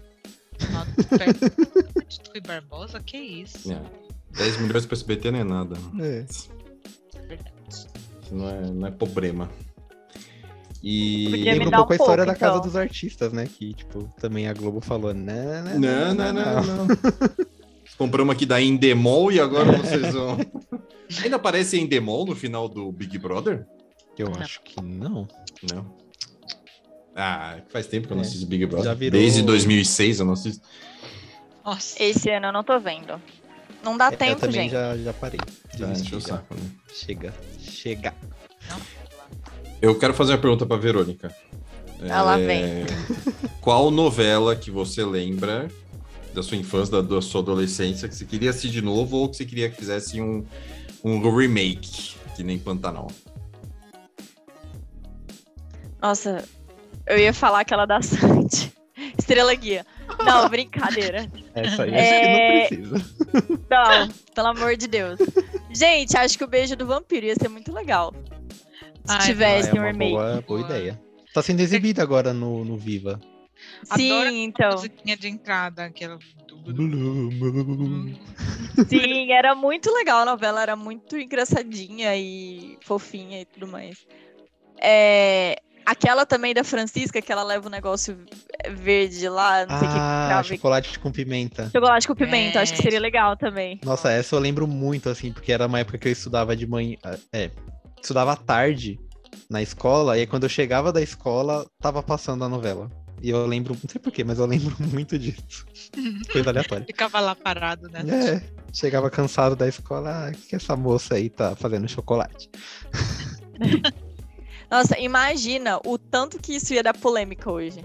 [1.18, 3.72] Perto do Rui Barbosa, que isso?
[3.72, 3.82] É.
[4.32, 5.76] 10 milhões para SBT não é nada.
[6.02, 6.26] É.
[7.70, 7.88] Isso
[8.36, 9.50] não é, não é problema.
[10.82, 11.26] E.
[11.30, 12.68] Podia me Lembra um dar pouco um a história pouco, da Casa então.
[12.68, 13.46] dos Artistas, né?
[13.48, 15.62] Que, tipo, também a Globo falou, né?
[15.78, 16.88] Não, não, não, não.
[17.98, 20.38] Compramos aqui da Endemol e agora vocês vão.
[21.24, 23.68] Ainda aparece Endemol no final do Big Brother?
[24.18, 24.42] Eu Não.
[24.42, 25.28] acho que não.
[25.72, 25.94] Não.
[27.16, 28.28] Ah, faz tempo que eu não É.
[28.28, 28.86] assisto Big Brother.
[28.86, 30.66] Já virou- Desde 2006 eu não assisto.
[31.66, 32.02] Nossa.
[32.02, 33.22] Esse ano eu não tô vendo.
[33.84, 34.72] Não dá eu tempo, também gente.
[34.72, 35.40] já, já parei.
[35.78, 36.62] Já encheu o saco, né?
[36.94, 38.14] Chega, chega.
[39.82, 41.34] Eu quero fazer uma pergunta pra Verônica.
[42.10, 42.86] Ah, lá É,
[43.62, 45.70] Qual novela que você lembra
[46.34, 49.38] da sua infância, da, da sua adolescência, que você queria assistir de novo ou que
[49.38, 50.46] você queria que fizesse um,
[51.04, 53.12] um remake, que nem Pantanal?
[56.02, 56.44] Nossa,
[57.06, 58.72] eu ia falar aquela da Sandy.
[59.18, 59.86] Estrela Guia.
[60.26, 61.30] Não, brincadeira.
[61.54, 63.60] Essa aí É, acho que não precisa.
[63.70, 65.20] Não, pelo amor de Deus.
[65.72, 68.14] Gente, acho que o beijo do vampiro ia ser muito legal.
[69.06, 70.12] Se Ai, tivesse é um remake.
[70.12, 70.62] boa, boa Boa.
[70.62, 71.02] ideia.
[71.34, 73.20] Tá sendo exibida agora no, no Viva.
[73.96, 74.72] Sim, Adoro então.
[74.72, 76.18] Musiquinha de entrada, aquela.
[78.88, 84.06] Sim, era muito legal a novela, era muito engraçadinha e fofinha e tudo mais.
[84.82, 85.58] É,
[85.90, 88.18] aquela também da Francisca, que ela leva o negócio
[88.72, 91.70] verde lá, não sei o que, Ah, chocolate com pimenta.
[91.72, 92.84] chocolate com pimenta, acho que É.
[92.84, 93.80] seria legal também.
[93.84, 96.98] Nossa, essa eu lembro muito, assim, porque era uma época que eu estudava de manhã.
[97.34, 97.50] É,
[98.02, 99.00] estudava à tarde
[99.50, 102.90] na escola, e aí quando eu chegava da escola, tava passando a novela.
[103.22, 105.66] E eu lembro, não sei porquê, mas eu lembro muito disso.
[106.32, 106.86] Coisa aleatória.
[106.86, 108.02] Ficava lá parado, né?
[108.08, 112.50] É, chegava cansado da escola, ah, o que essa moça aí tá fazendo chocolate?
[114.70, 117.84] Nossa, imagina o tanto que isso ia dar polêmica hoje.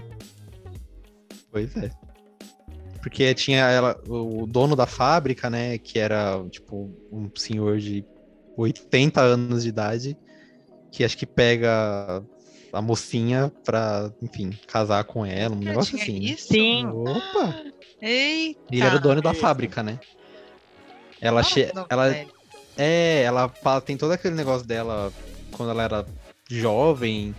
[1.51, 1.89] Pois é.
[3.01, 8.03] Porque tinha ela, o dono da fábrica, né, que era, tipo, um senhor de
[8.57, 10.17] 80 anos de idade,
[10.91, 12.23] que acho que pega
[12.73, 16.19] a mocinha pra, enfim, casar com ela, um negócio assim.
[16.19, 16.25] né?
[16.31, 16.47] isso?
[16.47, 16.87] Sim.
[16.87, 17.63] Opa!
[18.01, 18.59] Eita!
[18.71, 19.99] E ele era o dono da fábrica, né?
[21.21, 21.71] Ela, che...
[21.89, 22.15] ela.
[22.77, 23.49] É, ela
[23.85, 25.11] tem todo aquele negócio dela
[25.51, 26.05] quando ela era
[26.49, 27.33] jovem,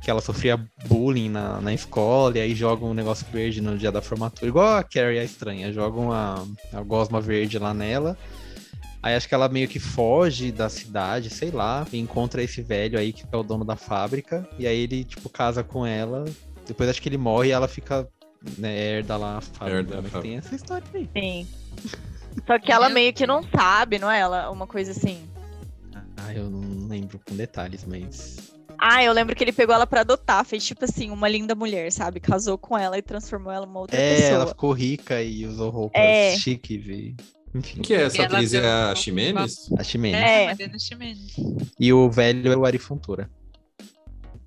[0.00, 3.92] que ela sofria bullying na, na escola, e aí jogam um negócio verde no dia
[3.92, 4.46] da formatura.
[4.46, 8.16] Igual a Carrie a estranha, jogam a, a gosma verde lá nela.
[9.02, 12.98] Aí acho que ela meio que foge da cidade, sei lá, e encontra esse velho
[12.98, 16.24] aí que é o dono da fábrica, e aí ele, tipo, casa com ela.
[16.66, 18.08] Depois acho que ele morre e ela fica,
[18.56, 19.78] né, herda lá a fábrica.
[19.78, 21.08] Herda Mas tem essa história aí.
[21.16, 21.46] Sim.
[22.46, 24.20] Só que ela meio que não sabe, não é?
[24.20, 25.28] Ela, uma coisa assim.
[26.20, 28.52] Ah, eu não lembro com detalhes, mas.
[28.78, 31.90] Ah, eu lembro que ele pegou ela pra adotar, fez tipo assim, uma linda mulher,
[31.90, 32.20] sabe?
[32.20, 34.30] Casou com ela e transformou ela numa outra É, pessoa.
[34.34, 36.36] ela ficou rica e usou roupas É.
[36.36, 37.16] chiques e.
[37.54, 38.52] Enfim, que é essa atriz?
[38.52, 39.72] É deu- a Ximenes?
[39.78, 40.20] a Ximenes.
[40.20, 40.54] É.
[41.80, 43.28] E o velho é o Ari Fontoura.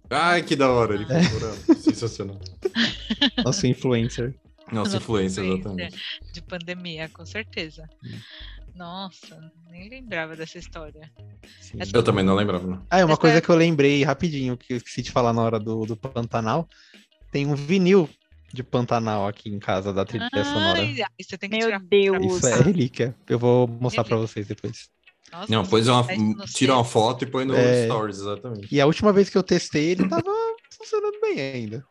[0.10, 0.94] Ai, que da hora.
[0.96, 1.22] Ele É.
[1.76, 2.38] sensacional.
[3.44, 4.36] Nosso influencer.
[4.72, 5.98] Nossa, influência, exatamente.
[6.32, 7.90] De pandemia, com certeza.
[8.76, 11.12] Nossa, nem lembrava dessa história.
[11.78, 12.86] Essa- Eu também não lembrava, não.
[12.90, 15.34] Ah, é uma Essa coisa é- que eu lembrei rapidinho, que eu esqueci de falar
[15.34, 16.68] na hora do, do Pantanal.
[17.32, 18.10] Tem um vinil
[18.54, 20.80] de Pantanal aqui em casa da trilha sonora.
[20.80, 22.38] Ai, aí você tem que Meu tirar Deus.
[22.38, 23.16] Isso é relíquia.
[23.28, 24.90] Eu vou mostrar pra vocês depois.
[25.32, 26.06] Nossa, Não, pois é uma,
[26.48, 27.86] tira uma foto e põe no É.
[27.86, 28.68] Stories, exatamente.
[28.74, 30.24] E a última vez que eu testei, ele tava
[30.78, 31.86] funcionando bem ainda.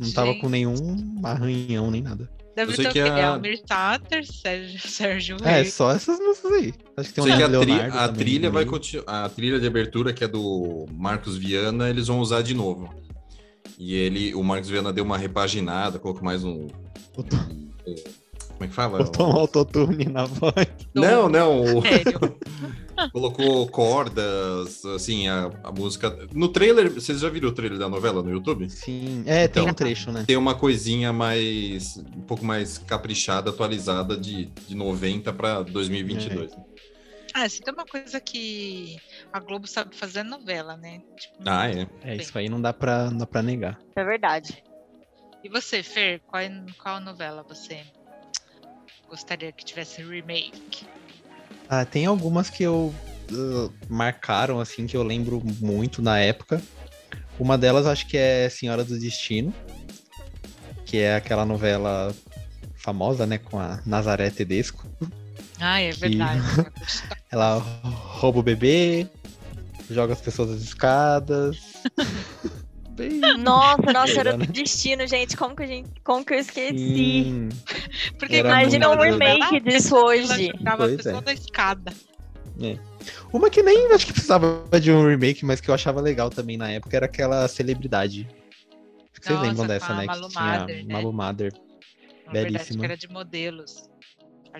[0.00, 0.50] Não tava com Gente.
[0.50, 2.30] nenhum arranhão nem nada.
[2.54, 3.08] Deve ter o que quê?
[3.08, 6.74] a- Almir Sater, Sérgio, Sérgio É, só essas músicas aí.
[6.96, 9.24] Acho que tem um que a, tri- a trilha vai continuar.
[9.24, 12.88] A trilha de abertura, que é do Marcos Viana, eles vão usar de novo.
[13.78, 16.66] E ele, o Marcos Viana deu uma repaginada, colocou mais um.
[17.16, 17.70] Botou, um-
[18.48, 18.98] como é que fala?
[18.98, 20.54] botou um autotune na voz.
[20.94, 21.78] Não, não.
[21.78, 22.36] o- Sério.
[23.10, 26.16] colocou cordas, assim, a, a música.
[26.32, 28.68] No trailer, vocês já viram o trailer da novela no YouTube?
[28.70, 29.22] Sim.
[29.26, 29.72] É, tem Então.
[29.72, 30.24] um trecho, né?
[30.26, 31.96] Tem uma coisinha mais.
[31.96, 36.52] um pouco mais caprichada, atualizada de, de 90 para 2022.
[37.34, 38.98] Ah, se tem uma coisa que
[39.32, 41.00] a Globo sabe fazer é novela, né?
[41.18, 41.88] Tipo, Ah, é.
[42.02, 43.78] É, isso aí não dá pra, não dá pra negar.
[43.96, 44.62] É verdade.
[45.42, 47.80] E você, Fer, qual, é- qual novela você
[49.08, 50.86] gostaria que tivesse remake?
[51.74, 52.94] Ah, tem algumas que eu
[53.30, 56.60] uh, marcaram, assim, que eu lembro muito na época.
[57.38, 59.54] Uma delas acho que é Senhora do Destino,
[60.84, 62.14] que é aquela novela
[62.74, 64.86] famosa, né, com a Nazaré Tedesco.
[65.58, 66.42] Ah, é verdade.
[67.32, 69.08] Ela rouba o bebê,
[69.90, 71.56] joga as pessoas das escadas.
[72.94, 74.46] Bem Nossa, nossa, era né?
[74.46, 75.36] do destino, gente.
[75.36, 76.76] Como que, a gente, como que eu esqueci?
[76.76, 77.48] Sim.
[78.18, 80.52] Porque Imagina um remake disso ela hoje.
[80.56, 81.20] jogava a pessoa é.
[81.20, 81.92] da escada.
[83.32, 86.56] Uma que nem acho que precisava de um remake, mas que eu achava legal também
[86.56, 88.28] na época era aquela celebridade.
[89.12, 90.04] Vocês Nossa, lembram dessa, né?
[90.04, 90.94] Malu que tinha Mader, né?
[90.94, 91.52] Malu Mader.
[92.26, 92.80] Na verdade, Belíssima.
[92.80, 93.88] que era de modelos.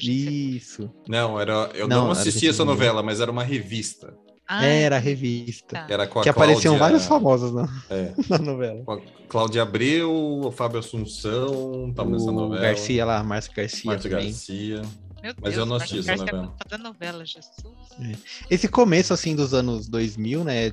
[0.01, 0.91] Isso.
[1.07, 4.15] Não, era, eu Não, não, assisti essa novela, mas era uma revista.
[4.61, 5.77] Ah, Era a revista.
[5.77, 5.87] tá.
[5.89, 8.85] Era com a Que apareciam Cláudia- vários famosos na, É, na novela.
[8.85, 10.13] com a Cláudia Abreu,
[10.45, 12.61] o Fábio Assunção, tava nessa o novela.
[12.63, 14.27] Garcia lá, Márcio Garcia Márcio também.
[14.27, 14.83] Garcia.
[15.23, 16.53] Meu Mas Deus, eu não assisti essa é novela.
[16.83, 18.19] novela, Jesus.
[18.51, 20.73] Esse começo, assim, dos anos 2000, né?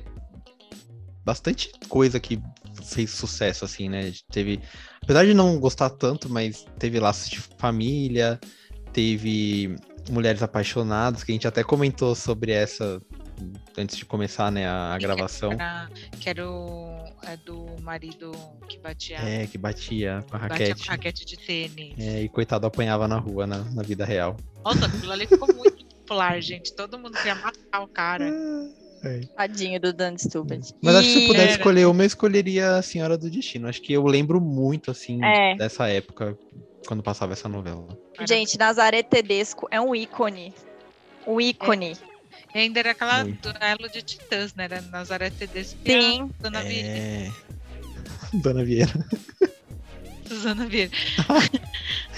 [1.24, 2.40] Bastante coisa que
[2.82, 4.12] fez sucesso, assim, né?
[4.32, 4.60] Teve...
[5.02, 8.40] Apesar de não gostar tanto, mas teve Laços de Família,
[8.92, 9.76] teve
[10.10, 13.00] Mulheres Apaixonadas, que a gente até comentou sobre essa
[13.76, 15.50] antes de começar, né, a, a gravação.
[15.50, 18.32] Que era, que era o é do marido
[18.68, 20.86] que batia, É, que batia com a batia raquete.
[20.86, 21.94] com raquete de tênis.
[21.98, 24.36] É, e coitado apanhava na rua, na, na vida real.
[24.64, 26.72] Nossa, aquilo ali ficou muito popular, gente.
[26.74, 28.30] Todo mundo queria matar o cara.
[29.02, 29.20] É.
[29.34, 30.62] Tadinho do Dan Stupid.
[30.82, 33.66] Mas acho que se E- pudesse escolher uma, eu escolheria a Senhora do Destino.
[33.66, 35.56] Acho que eu lembro muito, assim, É.
[35.56, 36.36] dessa época,
[36.86, 37.88] quando passava essa novela.
[38.28, 40.52] Gente, Nazaré Tedesco é um ícone.
[41.26, 41.96] Um ícone.
[42.54, 43.52] E ainda era aquela Muito.
[43.52, 44.64] duelo de titãs, né?
[44.64, 46.30] Era Nazaré Tedesco e a Sim.
[46.40, 46.88] Dona Vieira.
[46.88, 47.30] É...
[48.34, 49.06] Dona Vieira.
[50.26, 50.92] Susana Vieira.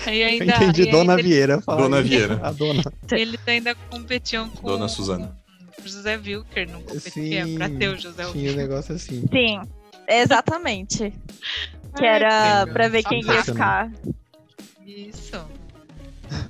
[0.06, 1.58] Aí Eu ainda, entendi e Dona ainda Vieira.
[1.66, 2.02] Dona.
[2.02, 2.40] Vieira.
[2.46, 2.82] A dona.
[3.10, 5.34] Eles ainda competiam com Dona Suzana.
[5.76, 8.40] com José Wilker, não competia Sim, pra ter o José Wilker.
[8.40, 9.24] Tinha um negócio assim.
[9.32, 9.60] Sim,
[10.06, 11.10] exatamente.
[11.96, 12.74] Que Ai, era legal.
[12.74, 13.90] pra ver quem ia ficar.
[14.86, 15.42] Isso.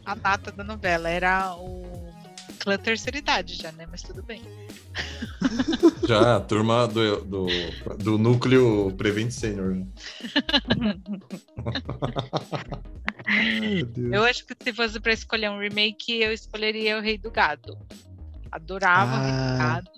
[0.05, 2.02] A data da novela era o
[2.63, 3.87] clã terceira idade já, né?
[3.91, 4.41] Mas tudo bem.
[6.07, 7.47] Já a turma do, do,
[7.99, 9.75] do núcleo Prevent Senior.
[9.75, 9.87] né?
[14.13, 17.77] Eu acho que se fosse pra escolher um remake, eu escolheria o Rei do Gado.
[18.51, 19.57] Adorava o Rei do Ah.
[19.59, 19.91] Gado.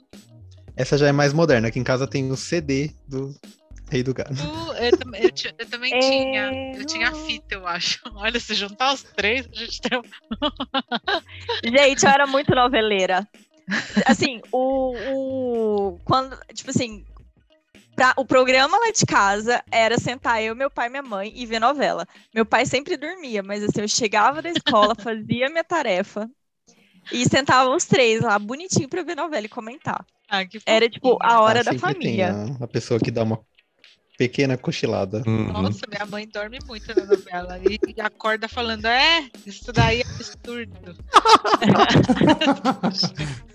[0.77, 1.69] Essa já é mais moderna.
[1.69, 3.35] Aqui em casa tem o CD do
[3.95, 4.35] Rei do Gado.
[4.77, 6.75] Eu, eu ti- eu também É, tinha.
[6.77, 8.01] Eu tinha a fita, eu acho.
[8.17, 10.03] Olha, se juntar os três, a gente tem um
[11.65, 13.27] Gente, eu era muito noveleira.
[14.05, 15.93] Assim, o.
[15.93, 17.05] o quando, tipo assim.
[17.95, 21.47] pra- o programa lá de casa era sentar eu, meu pai e minha mãe e
[21.47, 22.05] ver novela.
[22.35, 26.29] Meu pai sempre dormia, mas assim, eu chegava da escola, fazia minha tarefa
[27.13, 30.05] e sentava os três lá, bonitinho, pra ver novela e comentar.
[30.29, 32.35] Ah, que Era tipo a hora Ah, da tem família.
[32.61, 33.41] a, a pessoa que dá uma
[34.17, 35.23] Pequena cochilada.
[35.27, 35.53] Uhum.
[35.53, 40.07] Nossa, minha mãe dorme muito na novela e, e acorda falando: é, isso daí é
[40.07, 40.97] absurdo.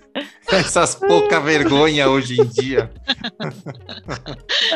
[0.50, 2.90] Essas pouca vergonha hoje em dia.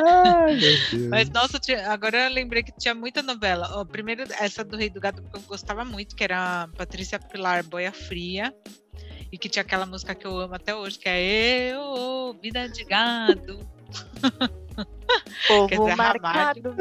[0.06, 1.08] Ai, meu Deus.
[1.08, 3.68] Mas, nossa, agora eu lembrei que tinha muita novela.
[3.72, 7.18] Ó, primeiro, essa do Rei do Gado que eu gostava muito, que era a Patrícia
[7.18, 8.54] Pilar Boia Fria.
[9.32, 12.84] E que tinha aquela música que eu amo até hoje, que é Eu, Vida de
[12.84, 13.68] Gado.
[15.46, 16.74] Povo Quer dizer, marcado.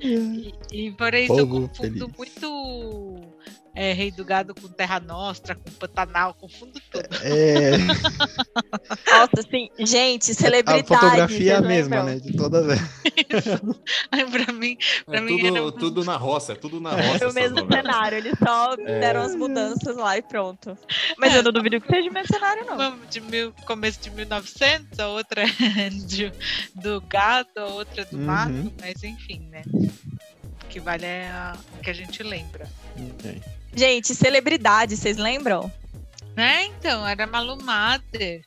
[0.00, 2.16] E, e por isso eu Povo confundo feliz.
[2.16, 3.34] muito
[3.74, 7.08] é, Rei do Gado com Terra Nostra, com Pantanal, confundo tudo.
[7.22, 7.72] É,
[9.10, 10.86] Nossa, assim, gente, a celebridade.
[10.86, 12.16] fotografia é a vocês mesma, né?
[12.16, 12.80] De todas elas.
[14.12, 16.94] Aí pra mim, pra É mim tudo, era tudo na roça, é tudo na É.
[16.94, 17.06] roça.
[17.08, 17.84] Era o essas mesmo novelas.
[17.84, 20.76] cenário, eles só deram as mudanças lá e pronto.
[21.18, 22.74] Mas eu não duvido que seja o mesmo cenário, não.
[22.76, 25.42] uma de mil, começo de 1900, a outra
[25.78, 26.32] é de-
[26.74, 28.24] do gado, a outra é do Uhum.
[28.24, 29.62] mato, mas enfim, né?
[30.62, 32.68] O que vale é a- o que a gente lembra.
[33.24, 33.53] É.
[33.76, 35.70] Gente, celebridade, vocês lembram?
[36.36, 36.66] Né?
[36.66, 38.42] Então, era Malu Mader.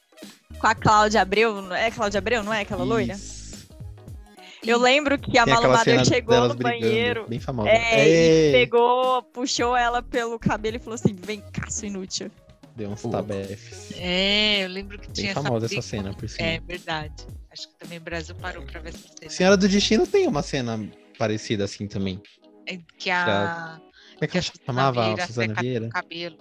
[0.59, 3.13] Com a Cláudia Abreu, é Cláudia Abreu, não é aquela loira?
[3.13, 3.67] Isso.
[4.65, 7.69] Eu lembro que a Tem Malu aquela Mader cena chegou no brigando, banheiro Bem famosa.
[7.69, 12.31] é, e É, pegou, puxou ela pelo cabelo e falou assim: vem cá, sua inútil.
[12.75, 13.91] Deu uns tabefes.
[13.97, 15.79] É, eu lembro que Bem tinha famosa briga.
[15.79, 16.47] essa cena, por cima.
[16.47, 17.25] É verdade.
[17.51, 19.31] Acho que também o Brasil parou pra ver essa cena.
[19.31, 20.87] Senhora do Destino tem uma cena
[21.17, 22.21] parecida assim também.
[22.67, 23.79] É Que a.
[24.17, 25.89] Como é que ela chamava a Suzana Vieira?
[25.89, 26.37] cabelo.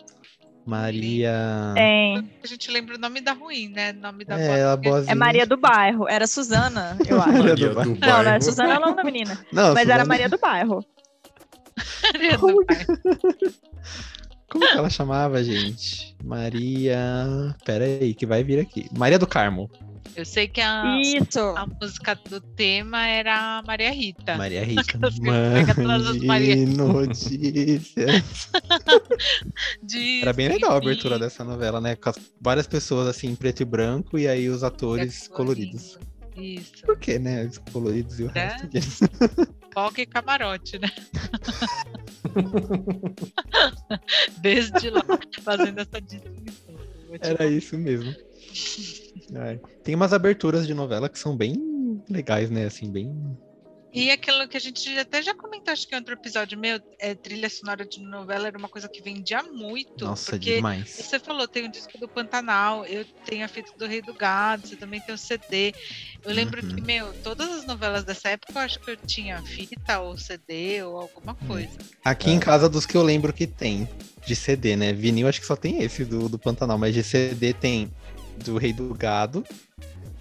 [0.66, 1.32] Maria.
[1.74, 2.28] Tem.
[2.42, 3.92] A gente lembra o nome da ruim, né?
[3.92, 5.12] O nome da É, boa- ela boazinha.
[5.12, 6.08] É Maria do Bairro.
[6.08, 7.32] Era Suzana, eu acho.
[7.32, 7.90] Maria do Bairro.
[8.00, 8.42] Não, não é Bairro.
[8.42, 9.46] Suzana é o nome da menina.
[9.52, 10.84] Não, Mas era Suzana- Maria do Bairro.
[12.12, 12.86] Maria do Como Bairro.
[14.50, 16.16] Como que ela chamava, gente?
[16.24, 17.54] Maria.
[17.64, 18.88] Pera aí, que vai vir aqui.
[18.96, 19.70] Maria do Carmo.
[20.14, 21.38] Eu sei que a, Isso.
[21.40, 24.36] a música do tema era a Maria Rita.
[24.36, 24.80] Maria Rita.
[24.82, 26.56] Aquelas que pega todas as Maria.
[26.66, 28.48] Notícias.
[29.82, 31.96] Diz Era bem legal a abertura dessa novela, né?
[31.96, 35.98] Com as- várias pessoas assim, em preto e branco, e aí os atores é coloridos.
[35.98, 36.16] colorido.
[36.60, 36.82] Isso.
[36.84, 37.46] Por que, né?
[37.46, 38.48] Os coloridos e o É.
[38.48, 39.04] resto disso.
[39.72, 40.90] Foca e camarote, né?
[44.40, 45.02] Desde lá,
[45.42, 46.76] fazendo essa distinção.
[47.20, 48.14] Era isso mesmo.
[49.34, 49.60] Ai.
[49.82, 52.66] Tem umas aberturas de novela que são bem legais, né?
[52.66, 53.12] Assim, bem.
[53.92, 57.14] E aquilo que a gente até já comentou, acho que em outro episódio meu, é,
[57.14, 60.04] trilha sonora de novela era uma coisa que vendia muito.
[60.04, 60.94] Nossa, porque demais.
[60.98, 64.68] você falou, tem o disco do Pantanal, eu tenho a fita do Rei do Gado,
[64.68, 65.72] você também tem o CD.
[66.22, 66.74] Eu lembro Uhum.
[66.74, 70.82] que, meu, todas as novelas dessa época eu acho que eu tinha fita ou CD
[70.82, 71.46] ou alguma Hum.
[71.48, 71.78] coisa.
[72.04, 73.88] Aqui em casa, dos que eu lembro que tem
[74.26, 74.92] de CD, né?
[74.92, 77.90] Vinil, acho que só tem esse do, do Pantanal, mas de CD tem
[78.44, 79.44] do Rei do Gado,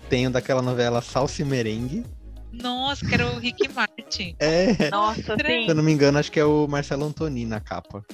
[0.10, 2.06] tem o daquela novela Salsa e Merengue.
[2.51, 4.36] Nossa, que era o Rick Martin.
[4.39, 5.43] É, Nossa, Estranho.
[5.43, 5.73] se eu sim.
[5.73, 8.06] não me engano, acho que é o Marcelo Antoni na capa.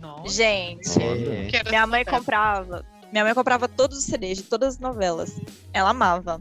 [0.00, 1.68] Nossa, Gente, É.
[1.70, 2.84] minha mãe comprava.
[3.10, 5.38] Minha mãe comprava todos os CDs de todas as novelas.
[5.72, 6.40] Ela amava.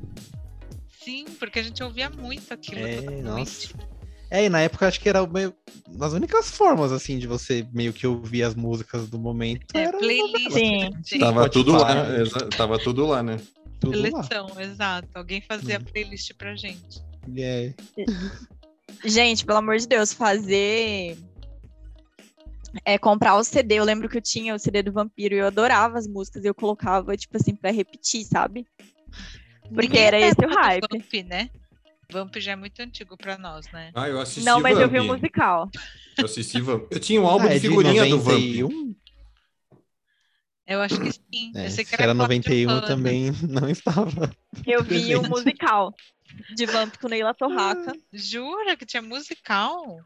[1.03, 2.81] Sim, porque a gente ouvia muito aquilo.
[2.85, 3.69] É, nossa.
[4.31, 5.53] É, e na época acho que era meio,
[5.89, 9.65] das únicas formas, assim, de você meio que ouvir as músicas do momento.
[9.75, 10.51] É, era playlist.
[10.51, 10.89] Sim.
[11.03, 11.19] Sim.
[11.19, 13.37] Tava tudo lá, Spotify, exa- tava tudo lá, né?
[13.81, 14.25] tudo lá.
[14.61, 15.09] Exato.
[15.15, 15.83] Alguém fazia Hum.
[15.83, 17.01] playlist pra gente.
[17.37, 17.73] É.
[19.03, 21.17] Gente, pelo amor de Deus, fazer.
[22.85, 23.79] É, comprar o CD.
[23.79, 26.47] Eu lembro que eu tinha o CD do Vampiro e eu adorava as músicas e
[26.47, 28.65] eu colocava, tipo assim, pra repetir, sabe?
[29.73, 30.87] Porque era esse o hype.
[30.89, 31.49] Vamp, né?
[32.11, 33.91] Vamp já é muito antigo pra nós, né?
[33.95, 34.91] Ah, eu assisti Não, mas eu Vamp.
[34.91, 35.69] vi o musical.
[36.17, 36.87] Eu assisti Vamp.
[36.91, 38.33] Eu tinha um álbum Ah, é de figurinha do Vamp.
[38.39, 38.95] 91?
[40.67, 41.51] Eu acho que sim.
[41.55, 42.81] É, eu sei se que era Cláudia 91 Hanna.
[42.87, 44.31] também não estava.
[44.65, 45.29] Eu vi o Presente.
[45.29, 45.93] musical
[46.55, 47.91] de Vamp com Neila Torraca.
[48.13, 49.97] Jura que tinha musical?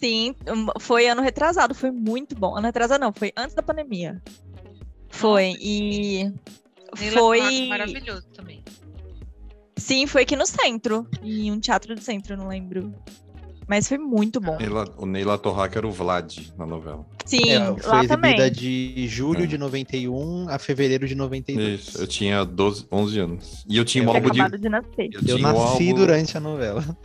[0.00, 2.56] Sim, um, foi ano retrasado, foi muito bom.
[2.56, 4.20] Ano retrasado não, foi antes da pandemia.
[5.08, 6.24] Foi, Nossa, e
[6.98, 7.38] Neila foi.
[7.38, 8.64] Torraca, maravilhoso também.
[9.78, 12.92] Sim, foi aqui no centro, em um teatro do centro, não lembro.
[13.66, 14.56] Mas foi muito bom.
[14.56, 17.04] Neila- o Neila Torraca era o Vlad na novela.
[17.26, 18.30] Sim, É, lá foi também.
[18.30, 19.46] exibida de julho É.
[19.46, 21.80] de 91 a fevereiro de 92.
[21.80, 23.64] Isso, eu tinha 12, 11 anos.
[23.68, 24.58] E eu tinha Eu um álbum de.
[24.58, 25.60] de nascer Eu, Eu tinha um nasci
[25.90, 26.98] álbum- durante a novela.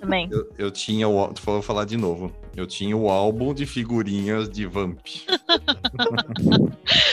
[0.00, 0.28] também.
[0.30, 1.28] Eu, eu tinha o.
[1.28, 2.32] Tu falou falar de novo.
[2.58, 4.98] Eu tinha o álbum de figurinhas de Vamp.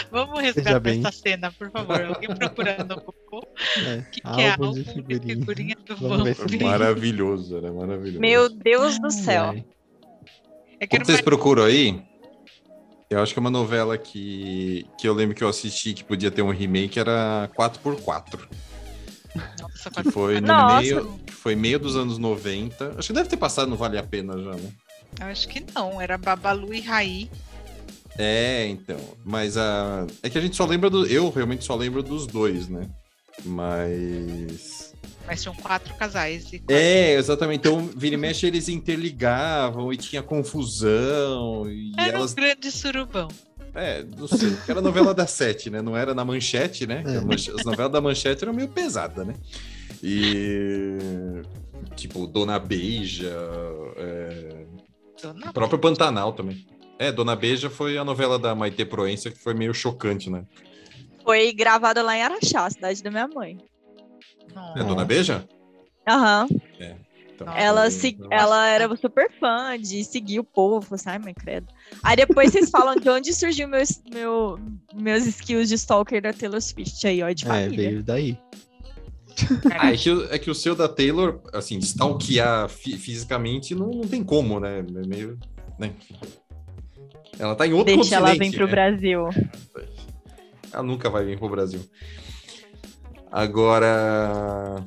[0.09, 1.01] Vamos resgatar bem.
[1.01, 2.01] essa cena, por favor.
[2.01, 3.47] Alguém procurando um pouco.
[3.77, 5.35] É, O que, que é álbum álbum de de figurinha.
[5.35, 6.61] figurinha do Vamos Vamp?
[6.63, 8.19] Maravilhoso, era maravilhoso.
[8.19, 9.53] Meu Deus do céu.
[10.79, 11.23] É que vocês uma...
[11.23, 12.01] procuram aí,
[13.07, 16.31] eu acho que é uma novela que, que eu lembro que eu assisti que podia
[16.31, 18.47] ter um remake era 4x4.
[19.75, 20.81] Só Que foi no Nossa.
[20.81, 22.95] meio, foi meio dos anos 90.
[22.97, 24.71] Acho que deve ter passado no Vale a Pena já, né?
[25.19, 27.29] Eu acho que não, era Babalu e Raí.
[28.17, 28.97] É, então.
[29.25, 30.05] Mas a.
[30.23, 31.05] É que a gente só lembra do.
[31.05, 32.87] Eu realmente só lembro dos dois, né?
[33.43, 34.93] Mas.
[35.27, 36.53] Mas tinham quatro casais.
[36.53, 36.75] E quatro...
[36.75, 37.59] É, exatamente.
[37.67, 41.69] Então, vira e mexe, eles interligavam e tinha confusão.
[41.69, 42.31] E Era elas.
[42.31, 43.27] um grande surubão.
[43.73, 44.51] É, não sei.
[44.51, 45.81] porque Era novela da Sete, né?
[45.81, 47.03] Não era na manchete, né?
[47.05, 47.19] É.
[47.21, 49.33] Manche- As novelas da manchete eram meio pesadas, né?
[50.01, 50.97] E.
[51.95, 53.33] Tipo, Dona Beija.
[53.97, 54.64] é,
[55.21, 56.65] Dona O próprio Pantanal também.
[56.97, 60.45] É, Dona Beija foi a novela da Maite Proença que foi meio chocante, né?
[61.23, 63.57] Foi gravada lá em Araxá, cidade da minha mãe.
[64.53, 64.79] Nossa.
[64.79, 65.47] É Dona Beija?
[66.07, 66.47] Aham.
[67.33, 70.79] Então, Ela, se, ela era super fã de seguir o povo.
[70.81, 71.67] Falei assim, ai, mãe, credo.
[72.01, 74.57] Aí depois vocês falam de onde surgiu meus, meu,
[74.93, 77.89] meus skills de stalker da Taylor Swift aí, ó, de É, família.
[77.89, 78.37] veio daí.
[79.77, 83.87] Ah, é que, o- é que o seu da Taylor, assim, stalkear fi- fisicamente não,
[83.89, 84.79] não tem como, né?
[84.79, 85.37] É meio.
[85.77, 85.91] Né?
[87.37, 88.71] Ela tá em outro Deixa ela vir continente, pro né?
[88.71, 89.29] Brasil.
[90.71, 91.81] Ela nunca vai vir pro Brasil.
[93.31, 94.83] Agora,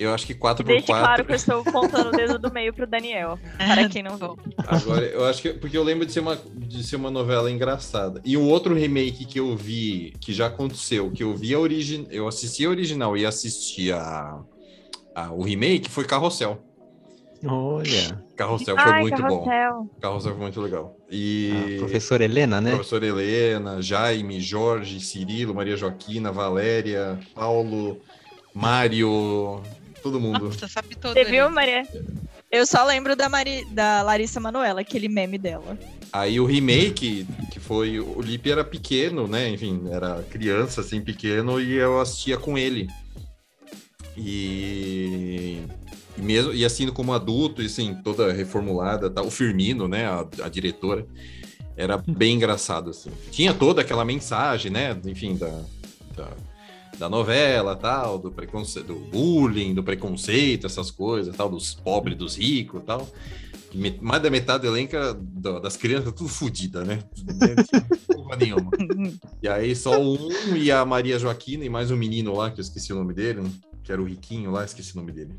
[0.00, 0.64] eu acho que 4x4.
[0.64, 3.38] Deixe claro que eu estou contando o dedo do meio pro Daniel.
[3.58, 4.36] Para quem não viu.
[4.66, 5.50] Agora, eu acho que.
[5.52, 8.20] Porque eu lembro de ser, uma, de ser uma novela engraçada.
[8.24, 12.06] E um outro remake que eu vi, que já aconteceu, que eu vi a origem.
[12.10, 14.38] Eu assisti a original e assisti a,
[15.14, 16.58] a- o remake, foi Carrossel.
[17.44, 18.22] Olha.
[18.36, 19.44] Carrossel foi Ai, muito bom.
[19.44, 19.90] carrossel.
[20.00, 20.96] Carrossel foi muito legal.
[21.10, 21.76] A E.
[21.78, 22.70] professora Helena, né?
[22.70, 27.98] Professora Helena, Jaime, Jorge, Cirilo, Maria Joaquina, Valéria, Paulo,
[28.54, 29.62] Mário,
[30.00, 30.46] todo mundo.
[30.46, 31.14] Nossa, sabe todo.
[31.14, 31.54] Você viu, ele.
[31.54, 31.86] Maria?
[32.50, 35.78] Eu só lembro da, Mari, da Larissa Manoela, aquele meme dela.
[36.12, 38.00] Aí o remake, que foi.
[38.00, 39.48] O Lipe era pequeno, né?
[39.48, 42.88] Enfim, era criança, assim, pequeno, e eu assistia com ele.
[44.16, 45.62] E.
[46.18, 50.06] E, mesmo, e assim, como adulto, e assim, toda reformulada, tá, o Firmino, né?
[50.06, 51.06] A, a diretora,
[51.76, 53.10] era bem engraçado, assim.
[53.30, 54.98] Tinha toda aquela mensagem, né?
[55.06, 55.62] Enfim, da,
[56.16, 56.28] da,
[57.00, 62.36] da novela, tal, do preconceito, do bullying, do preconceito, essas coisas, tal, dos pobres, dos
[62.36, 63.08] ricos, tal.
[64.02, 64.94] Mais da metade do elenco
[65.62, 67.02] das crianças tudo fodida, né?
[68.12, 68.70] Porra nenhuma.
[69.42, 72.62] E aí só um e a Maria Joaquina e mais um menino lá, que eu
[72.62, 73.48] esqueci o nome dele,
[73.82, 75.38] que era o riquinho lá, esqueci o nome dele.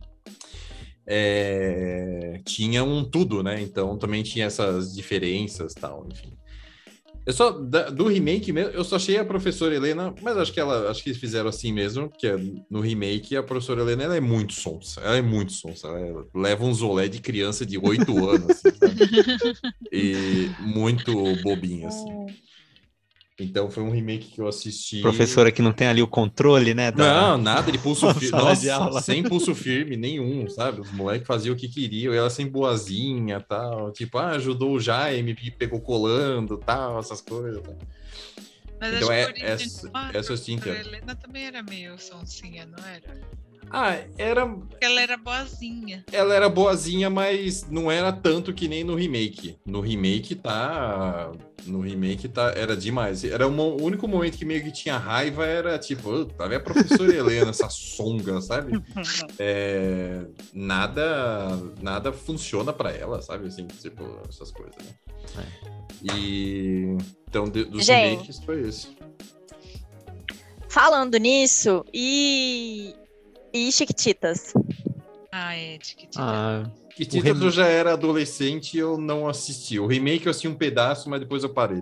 [1.05, 3.61] É, tinha um tudo, né?
[3.61, 6.33] Então também tinha essas diferenças tal, enfim.
[7.25, 10.59] Eu só, da- do remake mesmo, eu só achei a professora Helena, mas acho que
[10.59, 12.35] ela, acho que eles fizeram assim mesmo, que é
[12.69, 16.65] no remake a professora Helena, ela é muito sonsa, ela é muito sonsa, ela leva
[16.65, 18.69] um zolé de criança de 8 anos, assim?
[19.93, 22.07] E muito bobinha, assim.
[23.39, 25.01] Então foi um remake que eu assisti.
[25.01, 26.91] Professora que não tem ali o controle, né?
[26.91, 28.37] da- Não, nada de pulso firme.
[28.37, 30.81] Nossa, sem pulso firme nenhum, sabe?
[30.81, 33.91] Os moleques faziam o que queriam, ela sem boazinha tal.
[33.91, 37.61] Tipo, ah, ajudou o Jaime, e pegou colando tal, essas coisas.
[37.63, 37.75] tal.
[38.79, 40.61] Mas Então acho é- que a origem essa- essa eu a sinto.
[40.63, 43.21] professora Helena também era meio sonsinha, não era?
[43.73, 44.45] Ah, era.
[44.47, 46.03] Porque ela era boazinha.
[46.11, 49.57] Ela era boazinha, mas não era tanto que nem no remake.
[49.65, 51.31] No remake tá.
[51.65, 52.51] No remake tá.
[52.55, 53.23] Era demais.
[53.23, 56.63] Era uma- o único momento que meio que tinha raiva era tipo, tá vendo a
[56.63, 58.71] professora Helena, essa songa, sabe?
[59.39, 63.47] É, nada nada funciona pra ela, sabe?
[63.47, 64.75] Assim, tipo, essas coisas,
[65.35, 65.45] né?
[66.15, 66.97] E
[67.29, 68.09] então de- dos Gente.
[68.15, 68.87] remakes foi esse.
[70.67, 72.95] Falando nisso, e.
[73.53, 74.53] E Chiquititas?
[75.31, 76.21] Ah, é, Tiquitita.
[76.21, 76.63] Ah,
[76.95, 79.79] Que O título rem- já era adolescente e eu não assisti.
[79.79, 81.81] O remake eu assisti um pedaço, mas depois eu parei.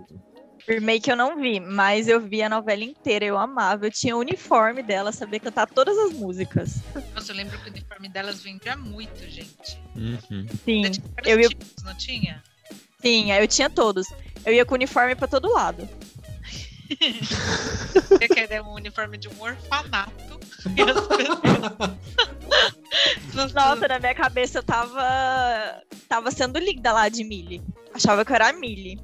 [0.68, 3.86] Remake eu não vi, mas eu vi a novela inteira, eu amava.
[3.86, 6.76] Eu tinha o uniforme dela, sabia cantar todas as músicas.
[7.14, 9.78] Nossa, eu lembro que o uniforme delas vendia muito, gente.
[9.96, 10.46] uhum.
[10.64, 10.82] Sim,
[11.24, 12.42] eu ia- tipos, não tinha?
[13.00, 14.06] sim, eu tinha todos.
[14.46, 15.88] Eu ia com o uniforme pra todo lado.
[18.20, 20.40] Eu queria um uniforme de um orfanato.
[20.76, 21.90] E as pessoas-
[23.36, 25.02] as Nossa, na minha cabeça eu tava.
[26.08, 27.62] Tava sendo linda lá de Millie.
[27.94, 28.98] Achava que eu era a Millie.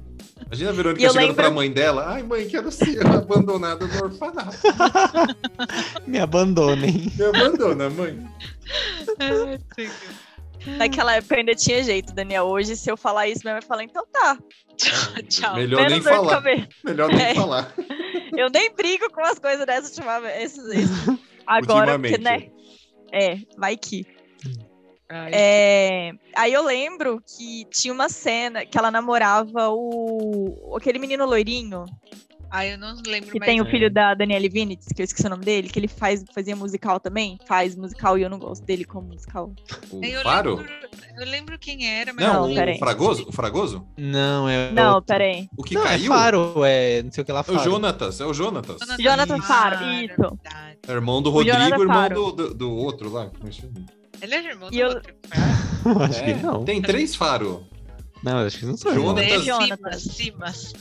[0.45, 2.05] Imagina a Verônica chegando lembro- pra mãe dela.
[2.13, 4.57] Ai, mãe, quero ser abandonada no orfanato.
[6.07, 7.11] Me abandonem.
[7.15, 8.25] Me abandona, mãe.
[9.19, 9.59] Ai.
[10.77, 12.45] Naquela época eu ainda tinha jeito, Daniel.
[12.45, 14.37] Hoje, se eu falar isso, minha mãe fala, então tá.
[15.29, 15.55] Tchau.
[15.55, 16.41] Melhor nem Menos de falar.
[16.83, 17.35] Melhor nem É.
[17.35, 17.73] falar.
[18.37, 20.43] Eu nem brigo com as coisas dessas ultimamente.
[20.43, 22.49] Esses, esses- Agora, porque, né?
[23.11, 24.05] É, vai que.
[25.09, 31.25] Ai, É, aí eu lembro que tinha uma cena que ela namorava o aquele menino
[31.25, 31.85] loirinho.
[32.49, 33.51] Ah, eu não lembro Que mais.
[33.51, 33.69] tem o é.
[33.69, 36.99] filho da Daniele Vinitz, que eu esqueci o nome dele, que ele faz, fazia musical
[36.99, 37.37] também.
[37.45, 39.53] Faz musical e eu não gosto dele como musical.
[39.91, 40.55] O Eu Faro?
[40.55, 40.73] lembro,
[41.19, 42.77] eu lembro quem era, mas Não, Não, o peraí.
[42.79, 43.25] Fragoso?
[43.27, 43.85] O Fragoso?
[43.97, 44.71] Não, é.
[44.71, 45.07] Não, outro.
[45.07, 45.47] peraí.
[45.57, 46.07] O que Não, é caiu?
[46.07, 47.03] Faro, é.
[47.03, 47.59] Não sei o que lá É o Faro.
[47.59, 48.77] Jonatas, é o Jonatas.
[48.99, 50.15] Jonathan Faro, Faro, isso.
[50.17, 50.77] verdade.
[50.87, 52.15] É irmão do Rodrigo, Jonathan irmão Faro.
[52.15, 53.25] do, do, do outro lá.
[53.25, 54.23] É?
[54.23, 55.99] Ele é irmão do E eu- Rodrigo Faro.
[56.03, 56.63] acho É, que não.
[56.65, 57.65] Tem três Faro.
[58.23, 58.91] Não, acho que não sou.
[58.91, 60.01] É Jonatas.
[60.03, 60.73] Simas, Simas.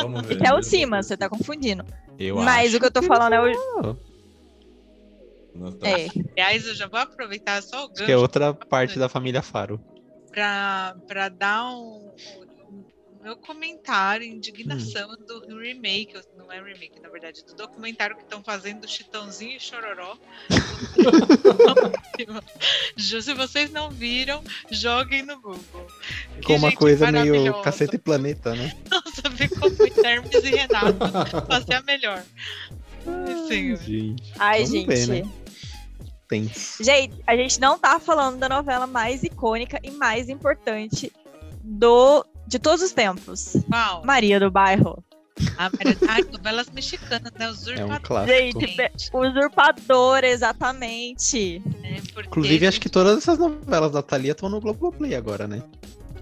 [0.00, 0.38] Vamos ver.
[0.38, 1.84] Que é o Simas, você tá confundindo.
[2.18, 3.96] Eu Mas acho o que eu tô falando é o.
[5.82, 6.08] É.
[6.32, 9.40] Aliás, eu já vou aproveitar só o Acho que é gancho outra parte da família
[9.40, 9.80] Faro.
[10.30, 12.12] para dar um,
[13.26, 15.16] meu comentário, indignação Hum.
[15.26, 19.60] do remake, não é remake, na verdade, do documentário que estão fazendo do Chitãozinho e
[19.60, 20.16] Chororó.
[22.96, 25.88] Se vocês não viram, joguem no Google.
[26.36, 27.62] Que Com uma gente coisa meio maravilhosa.
[27.64, 28.76] caceta e planeta, né?
[28.88, 29.74] Nossa, vê como
[30.06, 30.96] Hermes e Renato
[31.48, 32.22] fazer a melhor.
[33.48, 34.86] Sim, Ai, Ai, Vamos gente.
[34.86, 35.22] ver, né?
[36.28, 36.48] Tem.
[36.80, 41.12] Gente, a gente não tá falando da novela mais icônica e mais importante
[41.64, 43.52] do de todos os tempos.
[43.68, 44.04] qual?
[44.04, 45.02] Maria do Bairro.
[45.58, 47.44] A Maria- Ai, novelas mexicanas, né?
[47.44, 48.00] É um Usurpador.
[48.00, 48.60] clássico.
[48.60, 51.62] Gente, Usurpador, exatamente.
[52.14, 55.62] Porque Inclusive, acho que todas essas novelas da Thalia estão no Globoplay agora, né?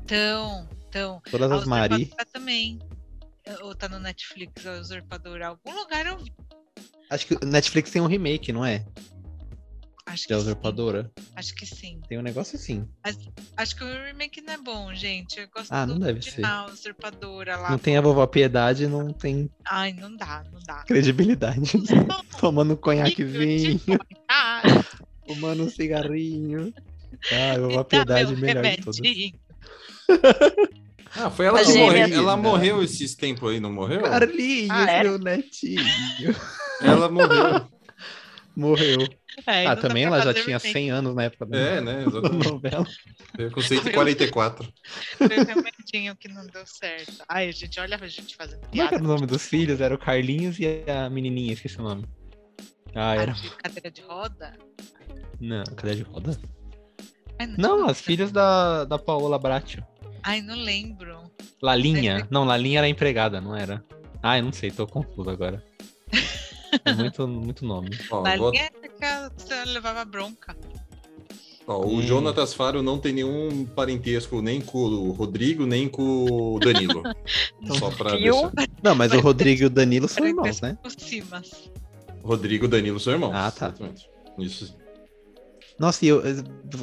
[0.05, 1.23] Então, então.
[1.31, 2.13] Todas A as Mari.
[2.33, 2.79] Também.
[3.63, 5.49] Ou tá no Netflix, a Usurpadora.
[5.49, 6.33] Algum lugar eu vi.
[7.11, 8.85] Acho que o Netflix tem um remake, não é?
[10.07, 10.43] Acho que Da sim.
[10.43, 11.11] Usurpadora.
[11.35, 12.01] Acho que sim.
[12.09, 12.87] Tem um negócio assim.
[13.57, 15.41] Acho que o remake não é bom, gente.
[15.41, 17.71] Eu gosto Ah, do não deve original, Usurpadora lá.
[17.71, 20.83] Não tem a vovó Piedade, não tem Ai, não dá, não dá.
[20.85, 21.61] credibilidade.
[22.39, 23.81] Tomando um conhaquezinho,
[24.29, 24.63] Ah,
[25.27, 26.73] fumando um cigarrinho.
[27.33, 28.97] Ah, a vovó Piedade meu melhor de todas.
[28.99, 29.41] remedinho.
[31.17, 32.13] Ah, foi ela que morreu.
[32.13, 34.03] Ela morreu esses tempos aí, não morreu?
[34.03, 35.03] Carlinhos, Ah, é?
[35.05, 35.81] meu netinho.
[36.83, 37.69] Ela morreu.
[38.57, 38.99] Morreu.
[39.47, 40.73] É, Ah, não dá também ela já tinha remake.
[40.73, 42.05] 100 anos na época da É, né?
[42.07, 42.45] Exatamente.
[42.49, 42.87] novela.
[43.37, 44.73] Veio com 144.
[45.19, 47.25] Foi o remedinho que não deu certo.
[47.29, 48.95] Ai, gente, olha a gente fazendo Como é que piada.
[48.97, 49.81] era o nome dos filhos?
[49.81, 52.05] Era o Carlinhos e a menininha, esqueci o nome.
[52.95, 53.33] Ah, Ah, era.
[53.33, 54.53] de cadeira de roda?
[55.41, 56.39] Não, cadê de roda?
[57.41, 59.85] Ai, Não, nome as filhas da, da Paola Bratio.
[60.23, 61.19] Ai, não lembro.
[61.61, 62.27] Lalinha?
[62.31, 63.85] Não, Lalinha era empregada, não era?
[64.23, 65.63] Ah, eu não sei, tô confuso agora.
[66.97, 67.91] Muito, muito nome.
[68.11, 70.57] Ó, Na vou- linha é que a senhora levava bronca.
[71.67, 72.03] ó, o Hum.
[72.03, 77.03] Jonatas Faro não tem nenhum parentesco nem com o Rodrigo, nem com o Danilo.
[77.79, 78.53] Só pra deixar.
[78.83, 80.77] Não, mas o Rodrigo e o Danilo são irmãos, né?
[82.23, 83.33] Rodrigo e Danilo são irmãos.
[83.35, 83.67] Ah, tá.
[83.69, 84.09] Exatamente.
[84.39, 84.77] Isso.
[85.79, 86.23] Nossa, e eu,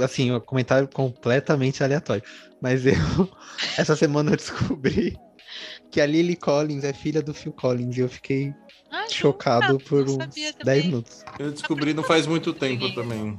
[0.03, 2.23] assim, um comentário completamente aleatório.
[2.61, 2.93] Mas eu,
[3.77, 5.17] essa semana eu descobri
[5.89, 8.53] que a Lily Collins é filha do Phil Collins e eu fiquei
[8.91, 10.83] Ah, chocado por uns sabia 10 também.
[10.83, 11.23] minutos.
[11.39, 13.37] Eu descobri não faz muito tempo também.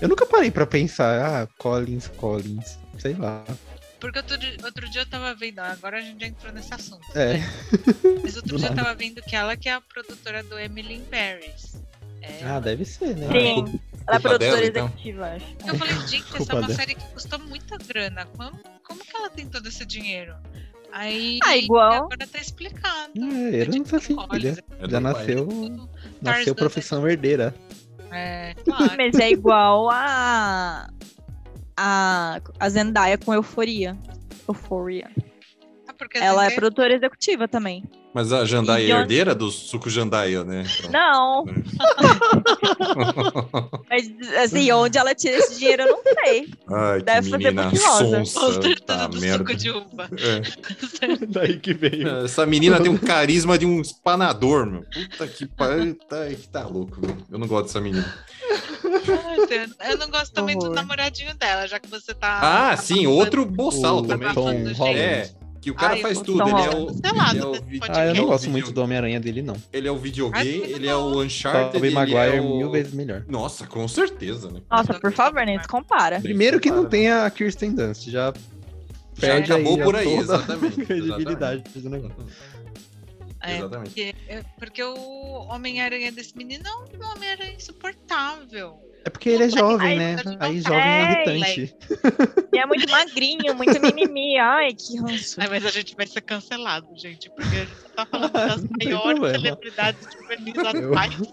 [0.00, 3.44] Eu nunca parei pra pensar, ah, Collins, Collins, sei lá.
[4.00, 7.06] Porque outro, di- outro dia eu tava vendo, agora a gente já entrou nesse assunto.
[7.14, 7.38] É,
[8.22, 11.04] Mas outro dia eu tava vendo que ela que é a produtora do Emily in
[11.04, 11.76] Paris.
[12.22, 13.28] É, ah, deve ser, né?
[13.30, 13.78] Sim.
[14.06, 14.86] Ela é produtora então.
[14.86, 15.46] executiva, acho.
[15.66, 16.74] Eu falei, gente, essa é uma dela.
[16.74, 18.26] série que custou muita grana.
[18.36, 20.34] Como, como que ela tem todo esse dinheiro?
[20.92, 23.12] Aí Ah, igual- agora tá explicado.
[23.16, 24.56] É, herança Tipo, filha.
[24.78, 25.48] É do Já nasceu,
[26.20, 27.54] nasceu profissão herdeira.
[28.10, 28.94] É, claro.
[28.96, 30.90] Mas é igual a.
[31.76, 33.96] A, a Zendaya com Euforia.
[34.48, 35.08] Euforia.
[35.88, 37.84] Ah, porque Ela é Zendaya- produtora executiva também.
[38.12, 40.64] Mas a Jandaia E é herdeira do suco Jandaia, né?
[40.80, 41.44] Então- Não,
[43.88, 44.10] mas
[44.42, 46.48] assim, onde ela tira esse dinheiro, eu não sei.
[46.68, 47.70] Ai, Deve que fazer menina.
[47.70, 48.52] Com sonsa.
[48.62, 49.38] certeza Tá, do merda.
[49.38, 50.08] suco de uva.
[50.18, 51.16] É.
[51.28, 52.08] Daí que veio.
[52.24, 54.82] Essa menina tem um carisma de um espanador, meu.
[54.82, 55.94] Puta que pariu.
[56.08, 56.16] Tá,
[56.50, 57.16] tá louco, viu?
[57.30, 58.12] Eu não gosto dessa menina.
[59.88, 62.70] Eu não gosto também do namoradinho dela, já que você tá.
[62.72, 64.32] Ah, sim, outro boçal também.
[64.34, 64.50] Tom.
[64.74, 64.98] Holland.
[64.98, 65.30] É,
[65.60, 66.40] que o cara Ai, faz tudo.
[66.42, 67.54] Ele é o, Sei lá, ele é o,
[67.90, 69.56] Ah, eu é não gosto video- muito do Homem-Aranha dele, não.
[69.72, 71.72] Ele é o videogame, ele é o Uncharted.
[71.72, 72.56] Tobey ele Maguire é o...
[72.56, 73.24] mil vezes melhor.
[73.28, 74.60] Nossa, com certeza, né?
[74.70, 76.20] Nossa, por favor, nem se compara.
[76.20, 76.90] Primeiro que não Compara.
[76.90, 80.80] tem a Kirsten Dunst, já Já perde acabou aí por aí, toda exatamente.
[80.80, 82.16] a credibilidade do negócio.
[83.42, 83.88] É, Exatamente.
[83.88, 86.72] porque, é, porque o Homem-Aranha desse menino é
[87.06, 88.78] um Homem-Aranha insuportável.
[89.04, 90.16] É porque ele é jovem, né?
[90.38, 91.76] Aí jovem é É, irritante.
[92.52, 94.38] E é muito magrinho, muito mimimi.
[94.38, 95.40] Ai, que ranço.
[95.40, 99.02] Ai, mas a gente vai ser cancelado, gente, porque a gente tá falando das maiores
[99.18, 99.30] problema.
[99.38, 101.32] celebridades juvenis Eu- atuais.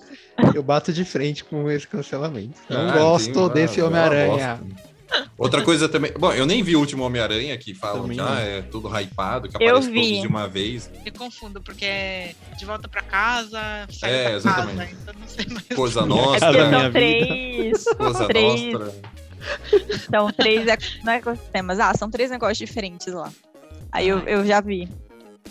[0.56, 2.58] Eu bato de frente com esse cancelamento.
[2.70, 4.60] Não Ah, gosto tem- desse ah, Homem-Aranha.
[5.38, 6.12] Outra coisa também.
[6.18, 9.56] Bom, eu nem vi o último Homem-Aranha que falam que ah, é tudo hypado, que
[9.64, 10.02] Eu aparece vi.
[10.02, 10.92] todos de uma vez.
[11.06, 14.78] Me confundo, porque é de volta pra casa, sai É, pra exatamente.
[14.78, 15.68] casa, então não sei mais.
[15.68, 17.84] Coisa É nossa, são três.
[17.98, 18.74] coisa três.
[18.74, 18.96] nossa.
[20.10, 21.80] São três ec- não é ecossistemas.
[21.80, 23.32] Ah, são três negócios diferentes lá.
[23.92, 24.90] Aí eu, eu já vi.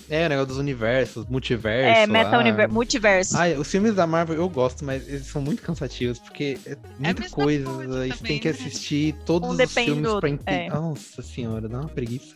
[0.08, 1.98] É, o negócio dos universos, multiverso.
[2.00, 2.38] É, meta ah.
[2.38, 3.36] universo, multiverso.
[3.36, 7.22] Ah, os filmes da Marvel eu gosto, mas eles são muito cansativos, porque é muita
[7.22, 8.54] mesma coisa, coisa aí você tem que né?
[8.54, 10.66] assistir todos Um os filmes do pra entender.
[10.66, 10.68] é.
[10.70, 12.34] Nossa senhora, dá uma preguiça.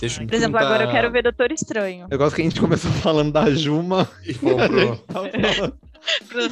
[0.00, 2.06] Deixa eu Por exemplo, agora eu quero ver Doutor Estranho.
[2.10, 4.70] Eu gosto que a gente começou falando da Juma E falando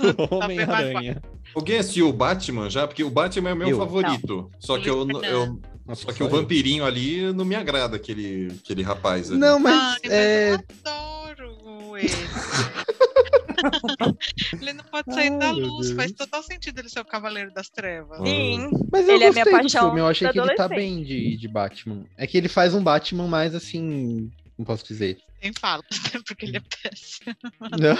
[0.03, 1.23] do Pra- Homem-Aranha.
[1.55, 2.87] Alguém assistiu o Batman já?
[2.87, 3.79] Porque o Batman é o meu Eu.
[3.79, 4.51] favorito.
[4.59, 5.59] Só que, eu, Luiz eu-
[5.95, 9.31] só que o vampirinho ali não me agrada, aquele, aquele rapaz.
[9.31, 9.39] Ali.
[9.39, 10.51] Não, mas Ai, mas é.
[10.51, 12.09] eu adoro ele.
[14.61, 17.69] ele não pode sair Ai, da luz, faz total sentido ele ser o Cavaleiro das
[17.69, 18.21] Trevas.
[18.21, 18.71] Sim.
[18.93, 21.03] Mas eu Ele é minha gostei do paixão filme, eu achei que ele tá bem
[21.03, 22.05] de, de Batman.
[22.17, 24.31] É que ele faz um Batman mais assim.
[24.57, 25.19] Não posso dizer.
[25.43, 25.83] Nem fala,
[26.27, 27.37] porque ele é péssimo.
[27.79, 27.97] Não.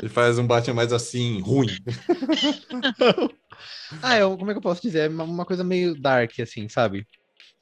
[0.00, 1.68] Ele faz um Batman mais assim, ruim.
[4.02, 5.00] Ah, é, como é que eu posso dizer?
[5.00, 7.06] É uma- coisa meio dark, assim, sabe?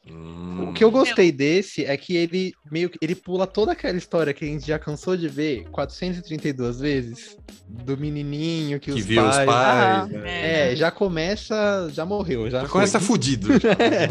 [0.08, 0.68] Hum.
[0.68, 4.32] O que eu gostei desse é que ele meio que ele pula toda aquela história
[4.32, 7.36] que a gente já cansou de ver 432 vezes
[7.68, 9.46] do menininho que, que os viu os pais.
[9.46, 10.04] pais.
[10.04, 10.06] Aham.
[10.20, 10.72] né?
[10.72, 13.48] É, já começa, já morreu, já, Já começa fudido.
[13.80, 14.06] É.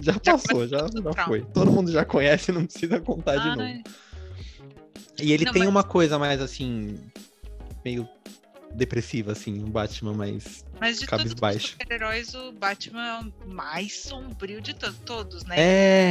[0.00, 1.40] já passou, já, já foi.
[1.52, 3.82] Todo mundo já conhece, não precisa contar de novo.
[5.20, 6.96] E ele Não, tem mas- uma coisa mais assim
[7.84, 8.08] meio
[8.74, 14.00] depressiva assim, um Batman mais Mas de todos os super-heróis, o Batman é o mais
[14.02, 15.54] sombrio de to- todos, né?
[15.58, 15.62] É,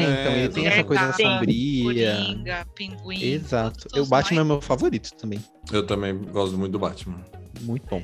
[0.04, 1.84] É, então ele tem essa coisa Gata, sombria.
[2.16, 3.22] Coringa, Pinguim.
[3.24, 3.88] Exato.
[4.00, 5.44] O Batman é mais- meu favorito também.
[5.72, 7.24] Eu também gosto muito do Batman.
[7.62, 8.04] Muito bom.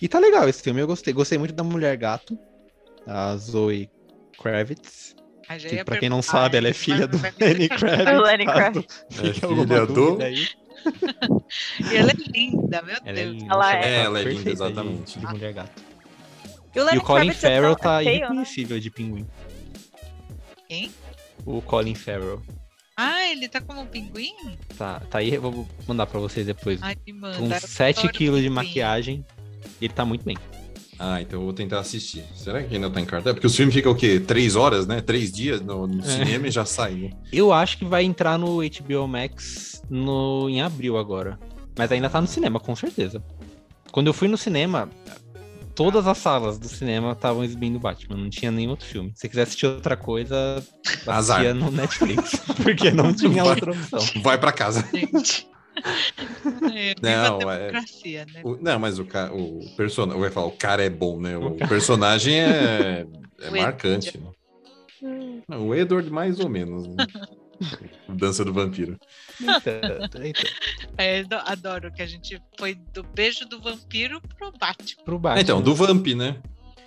[0.00, 1.12] E tá legal esse filme, eu gostei.
[1.12, 2.38] Gostei muito da Mulher Gato,
[3.06, 3.90] a Zoe
[4.40, 5.16] Kravitz.
[5.48, 7.68] Ah, Que, pra quem não sabe, ela é filha do Lenny.
[7.68, 8.12] Kravitz.
[8.14, 9.06] Do Lenny caso Kravitz.
[9.18, 10.18] É filha do-.
[11.90, 13.36] E ela é linda, meu Ela é Deus.
[13.36, 13.54] linda.
[13.54, 13.80] Ela é.
[13.80, 15.18] tá Ela é linda, perfeita de- exatamente.
[15.18, 15.82] De, Mulher Gato.
[16.74, 18.24] E o, E o Colin Kravitz é Farrell tá é feio, né?
[18.26, 19.26] irreconhecível de pinguim.
[20.68, 20.90] Quem?
[21.46, 22.42] O Colin Farrell.
[22.96, 24.34] Ah, ele tá como um pinguim?
[24.76, 26.82] Tá, tá aí, eu vou mandar pra vocês depois.
[26.82, 27.38] Ai, manda.
[27.38, 29.24] Com eu 7 adoro quilos de maquiagem.
[29.80, 30.36] Ele tá muito bem.
[30.98, 32.24] Ah, então eu vou tentar assistir.
[32.34, 33.32] Será que ainda tá em cartaz?
[33.34, 34.18] Porque os filmes ficam o quê?
[34.18, 35.00] Três horas, né?
[35.00, 36.04] Três dias no, no É.
[36.04, 37.10] cinema e já sai, né?
[37.32, 41.38] Eu acho que vai entrar no HBO Max no, em abril agora.
[41.76, 43.22] Mas ainda tá no cinema, com certeza.
[43.92, 44.88] Quando eu fui no cinema,
[45.74, 48.16] todas as salas do cinema estavam exibindo Batman.
[48.16, 49.12] Não tinha nenhum outro filme.
[49.14, 50.60] Se você quiser assistir outra coisa,
[51.06, 51.38] Azar.
[51.42, 52.32] assistia no Netflix.
[52.60, 53.54] Porque não tinha Vai.
[53.54, 54.00] outra opção.
[54.22, 54.84] Vai pra casa.
[54.92, 55.46] Gente.
[56.72, 57.84] É, Não, é- né?
[58.42, 59.32] O- não, mas o, ca...
[59.32, 60.20] o personagem.
[60.20, 61.36] Vai falar, o cara é bom, né?
[61.36, 63.06] O, O personagem é,
[63.40, 64.18] é marcante.
[64.18, 64.30] né?
[65.48, 66.86] Não, o Edward, mais ou menos.
[66.88, 66.96] Né?
[68.08, 68.98] Dança do vampiro.
[69.40, 70.50] Então, então,
[70.96, 75.04] É, do- adoro que a gente foi do beijo do vampiro pro Batman.
[75.04, 75.42] pro Batman.
[75.42, 76.36] Então, do Vamp, né?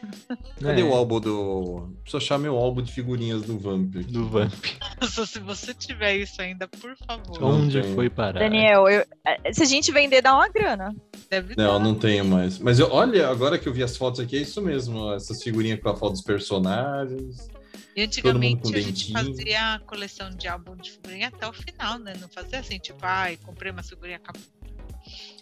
[0.62, 1.90] Cadê É, o álbum do.
[2.02, 3.96] Preciso achar meu álbum de figurinhas do Vamp.
[4.08, 4.54] Do Vamp.
[5.02, 7.44] Nossa, se você tiver isso ainda, por favor.
[7.44, 7.94] Onde tem.
[7.96, 8.40] foi parar?
[8.40, 10.96] Daniel, eu- eh, se a gente vender, dá uma grana.
[11.30, 11.80] Deve Não, dar.
[11.80, 12.60] não tenho mais.
[12.60, 15.14] Mas eu, olha, agora que eu vi as fotos aqui, é isso mesmo.
[15.14, 17.48] Essas figurinhas com a foto dos personagens.
[17.96, 22.14] E antigamente a gente fazia a coleção de álbum de figurinha até o final, né?
[22.22, 24.42] Não fazia assim, tipo, ai, comprei uma figurinha acabou.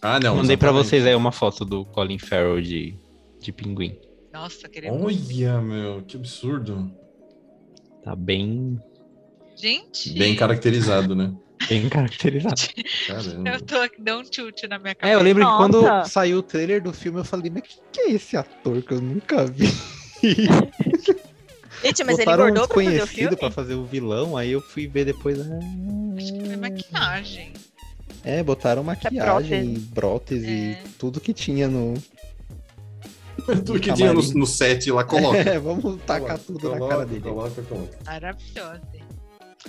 [0.02, 0.36] Ah, não.
[0.38, 0.88] Mandei pra exatamente.
[0.90, 2.96] vocês aí uma foto do Colin Farrell de,
[3.40, 3.96] de pinguim.
[4.32, 5.02] Nossa, queremos.
[5.04, 6.92] Olha, meu, que absurdo.
[8.04, 8.78] Tá bem,
[9.56, 11.34] Gente, Bem caracterizado, né?
[11.68, 12.62] bem caracterizado.
[13.08, 13.50] Caramba.
[13.52, 15.14] eu tô aqui, deu um tilt na minha cabeça.
[15.14, 16.10] É, eu lembro que quando Nossa.
[16.10, 19.02] saiu o trailer do filme, eu falei, mas que, que é esse ator que eu
[19.02, 19.66] nunca vi?
[21.84, 23.36] Gente, mas ele Botaram um engordou pra fazer o desconhecido filme?
[23.38, 25.40] pra fazer o vilão, aí eu fui ver depois.
[25.40, 25.60] ah,
[26.18, 27.54] Acho que foi maquiagem.
[28.24, 29.92] É, botaram maquiagem, prótese.
[29.94, 30.84] prótese, É.
[30.98, 31.94] tudo que tinha no.
[33.66, 35.38] Tudo que tinha no, no set lá, coloca.
[35.50, 37.22] É, vamos tacar Coloca, tudo na coloca, cara dele.
[37.22, 37.98] Coloca, coloca.
[38.06, 38.82] Maravilhosa.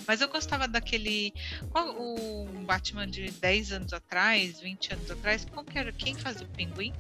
[0.06, 1.32] Mas eu gostava daquele.
[1.70, 5.46] Qual o Batman de 10 anos atrás, 20 anos atrás?
[5.52, 5.92] Qual que era?
[5.92, 6.92] Quem fazia o pinguim?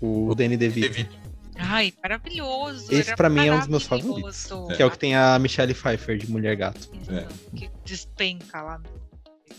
[0.00, 1.08] O Danny DeVito.
[1.56, 2.86] Ai, maravilhoso.
[2.92, 4.48] Esse era pra mim é um dos meus favoritos.
[4.76, 6.88] que é o que tem a Michelle Pfeiffer de Mulher Gato.
[7.08, 7.26] É.
[7.56, 8.78] Que despenca lá.
[8.78, 9.02] no-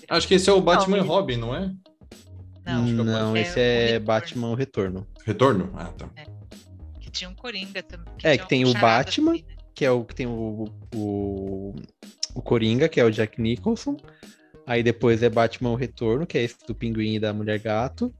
[0.10, 1.72] Acho que esse é o Batman Não, e Robin, não é?
[2.66, 4.00] Não, que é Não, esse É é.
[4.00, 5.08] Batman o Retorno.
[5.26, 5.72] Retorno?
[5.76, 6.10] Ah, tá.
[7.00, 8.14] que tinha um Coringa também.
[8.24, 9.32] É, tinha que tem um o Batman.
[9.32, 9.56] também, né?
[9.76, 11.76] que é o que tem o, o,
[12.36, 13.98] o Coringa, que é o Jack Nicholson.
[14.66, 18.14] Aí depois é Batman o Retorno, que é esse do Pinguim e da Mulher Gato.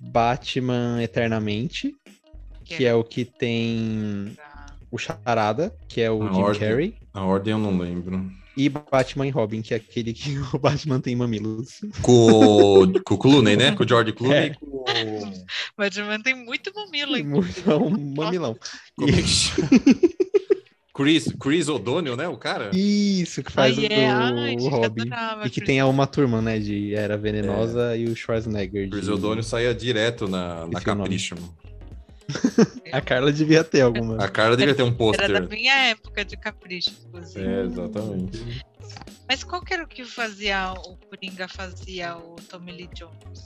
[0.00, 1.94] Batman Eternamente,
[2.64, 4.36] que é o que tem
[4.90, 6.60] o Charada, que é o A Jim ordem.
[6.60, 8.28] Carrey, A ordem eu não lembro.
[8.56, 11.80] E Batman e Robin, que é aquele que o Batman tem mamilos.
[12.02, 13.72] Com, com o Clooney, né?
[13.72, 14.46] Com o George Clooney É.
[14.46, 14.84] e com o...
[15.76, 17.24] Batman tem muito mamilo, hein?
[17.24, 18.56] Muito- é um mamilão.
[19.02, 19.68] É chama?
[20.94, 22.26] Chris, Chris O'Donnell, né?
[22.26, 22.70] O cara?
[22.74, 24.06] Isso, que faz Ai, o, é.
[24.06, 25.02] Ai, o Robin.
[25.02, 26.58] adorava E que Chris tem a uma turma, né?
[26.58, 28.88] De Era Venenosa e o Schwarzenegger.
[28.88, 30.80] Chris de- O'Donnell saía direto na, na.
[30.80, 31.34] Capricho.
[31.34, 31.54] mano.
[32.92, 34.22] A Carla devia ter alguma.
[34.22, 34.94] A cara devia ter um Era
[35.28, 35.48] da pôster.
[35.48, 37.44] minha época de capricho, inclusive.
[37.46, 38.64] É, exatamente.
[39.28, 43.44] Mas qual que era o que fazia o Coringa fazia o Tommy Lee Jones?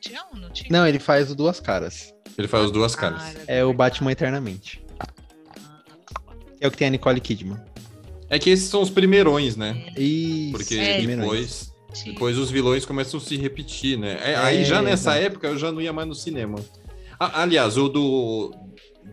[0.00, 0.68] Tinha um, não tinha?
[0.70, 2.12] Não, ele faz o Duas Caras.
[2.36, 3.22] Ele faz as duas Ah, caras.
[3.36, 3.72] era É o.
[3.72, 4.84] Batman Eternamente.
[6.60, 7.58] É o que tem a Nicole Kidman.
[8.28, 9.86] É que esses são os primeirões, né?
[9.96, 10.52] Isso.
[10.52, 12.12] Porque É, depois, Tinha.
[12.12, 14.18] depois os vilões começam a se repetir, né?
[14.22, 16.58] É, É, aí já nessa época eu já não ia mais no cinema.
[17.18, 18.54] Ah, aliás, o do.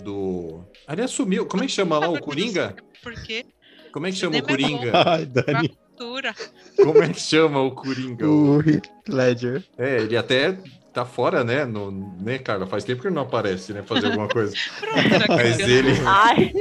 [0.03, 0.63] do.
[0.87, 1.45] Aliás, sumiu.
[1.45, 2.75] Como é que chama lá o Coringa?
[3.03, 3.45] Por quê?
[3.91, 4.41] Como é que chama o é.
[4.41, 4.91] Coringa?
[5.05, 5.69] Ai, Dani.
[5.69, 6.33] Cultura.
[6.77, 8.27] Como é que chama o Coringa?
[8.27, 9.63] O Heath Ledger.
[9.77, 10.57] É, ele até
[10.93, 11.63] tá fora, né?
[11.65, 12.65] No, né, Carla?
[12.67, 13.83] Faz tempo que ele não aparece, né?
[13.83, 14.53] Fazer alguma coisa.
[14.79, 16.51] Pronto, Mas ele, Ai,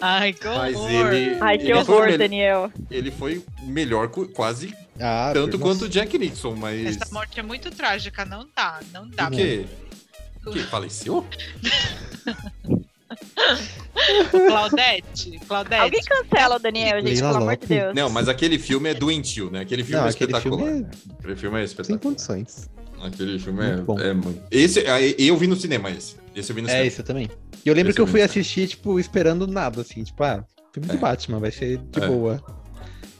[0.00, 1.12] Ai, que mas horror.
[1.12, 2.70] ele, ai, que ele horror, Daniel.
[2.90, 6.96] ele foi melhor, quase Ah, tanto quanto o Jack Nixon, mas.
[7.00, 9.28] Essa morte é muito trágica, não dá, não dá.
[9.28, 9.64] O quê?
[10.52, 10.60] Quê?
[10.60, 11.24] Faleceu?
[14.32, 15.80] O Claudete, Claudete.
[15.82, 17.68] Alguém cancela o Daniel, gente, Leila pelo amor de Lopes.
[17.68, 17.94] Deus.
[17.94, 19.60] Não, mas aquele filme é doentio, né?
[19.60, 20.66] Aquele filme Não, é aquele espetacular.
[20.66, 20.90] filme né?
[21.18, 22.00] Aquele filme é Sem espetacular.
[22.00, 22.70] condições.
[23.02, 24.00] Aquele filme é, Muito bom.
[24.00, 24.42] é muito.
[24.50, 26.16] Esse, aí, eu vi no cinema esse.
[26.34, 26.86] Esse eu vi no É, cinema.
[26.88, 27.30] isso também.
[27.64, 30.44] E eu lembro Esse que eu eu fui assistir, tipo, esperando nada, assim, tipo, ah,
[30.72, 30.98] filme de É.
[30.98, 32.06] Batman, vai ser de É.
[32.06, 32.42] boa.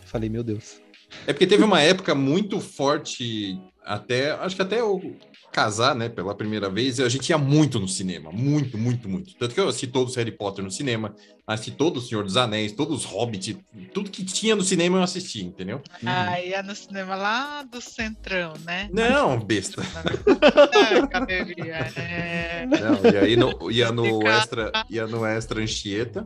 [0.06, 0.80] Falei, meu Deus.
[1.26, 4.30] É porque teve uma época muito forte, até.
[4.32, 5.16] Acho que até eu
[5.56, 8.30] casar, né, pela primeira vez, a gente ia muito no cinema.
[8.30, 9.34] Muito, muito, muito.
[9.36, 12.36] Tanto que eu assisti todos os Harry Potter no cinema, assisti todo o Senhor dos
[12.36, 13.56] Anéis, todos os Hobbit,
[13.94, 15.80] tudo que tinha no cinema eu assisti, entendeu?
[16.04, 18.90] Ah, ia no cinema lá do Centrão, né?
[18.92, 19.82] Não, besta.
[19.94, 22.66] Ah, Caberia, é.
[22.66, 26.22] Não, e aí no, ia no extra, ia no extra Anchieta,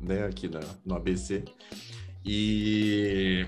[0.00, 1.44] né, aqui na, no ABC.
[2.24, 3.46] E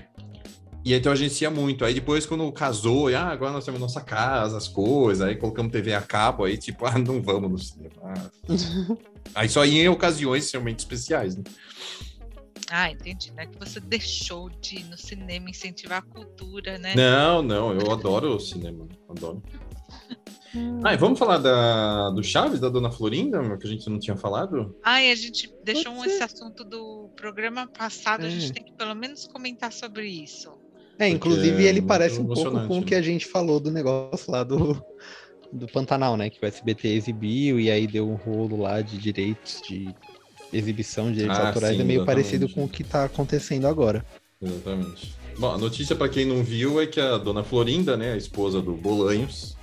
[0.85, 1.83] e então a gente ia muito.
[1.83, 5.71] Aí depois quando casou, e, ah, agora nós temos nossa casa, as coisas, aí colocamos
[5.71, 8.13] TV a cabo, aí tipo, ah, não vamos no cinema.
[9.33, 11.43] Aí só ia em ocasiões realmente especiais, né?
[12.69, 13.47] Ah, entendi, né?
[13.47, 16.93] Que você deixou de ir no cinema incentivar a cultura, né?
[16.95, 19.41] Não, não, eu adoro o cinema, adoro.
[20.83, 24.15] Ah, e vamos falar da, do Chaves, da Dona Florinda, que a gente não tinha
[24.15, 24.73] falado?
[24.83, 28.29] Ah, e a gente deixou esse assunto do programa passado, a É.
[28.29, 30.53] gente tem que pelo menos comentar sobre isso.
[30.97, 32.85] É, inclusive é ele muito parece um pouco com o né?
[32.85, 34.81] que a gente falou do negócio lá do,
[35.51, 36.29] do Pantanal, né?
[36.29, 39.93] Que o SBT exibiu e aí deu um rolo lá de direitos de
[40.53, 41.75] exibição de direitos Ah, autorais.
[41.75, 42.23] sim, é meio exatamente.
[42.23, 44.05] parecido com o que tá acontecendo agora.
[44.41, 45.13] Exatamente.
[45.37, 48.61] Bom, a notícia para quem não viu é que a dona Florinda, né, a esposa
[48.61, 49.57] do Bolanhos,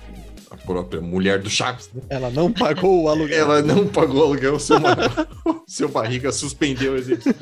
[0.51, 3.39] a própria mulher do Chaves, né, Ela não pagou o aluguel.
[3.39, 4.95] ela não pagou o aluguel, seu, ma-
[5.65, 7.33] seu barriga suspendeu o exercício.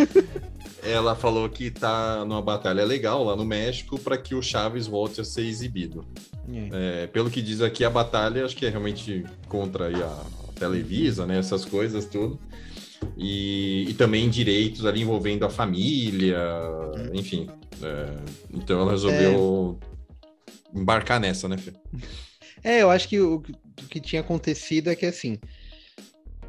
[0.84, 5.22] Ela falou que tá numa batalha legal lá no México para que o Chaves volte
[5.22, 6.06] a ser exibido.
[6.52, 7.04] É.
[7.04, 11.40] É, pelo que diz aqui, a batalha acho que é realmente contra a, Televisa, né?
[11.40, 12.40] Essas coisas tudo.
[13.18, 16.38] E, e também direitos ali envolvendo a família,
[17.14, 17.50] enfim.
[17.82, 18.16] É,
[18.54, 19.80] então ela resolveu
[20.72, 21.74] embarcar nessa, né, Fê?
[22.64, 25.40] É, eu acho que o, o que tinha acontecido é que assim.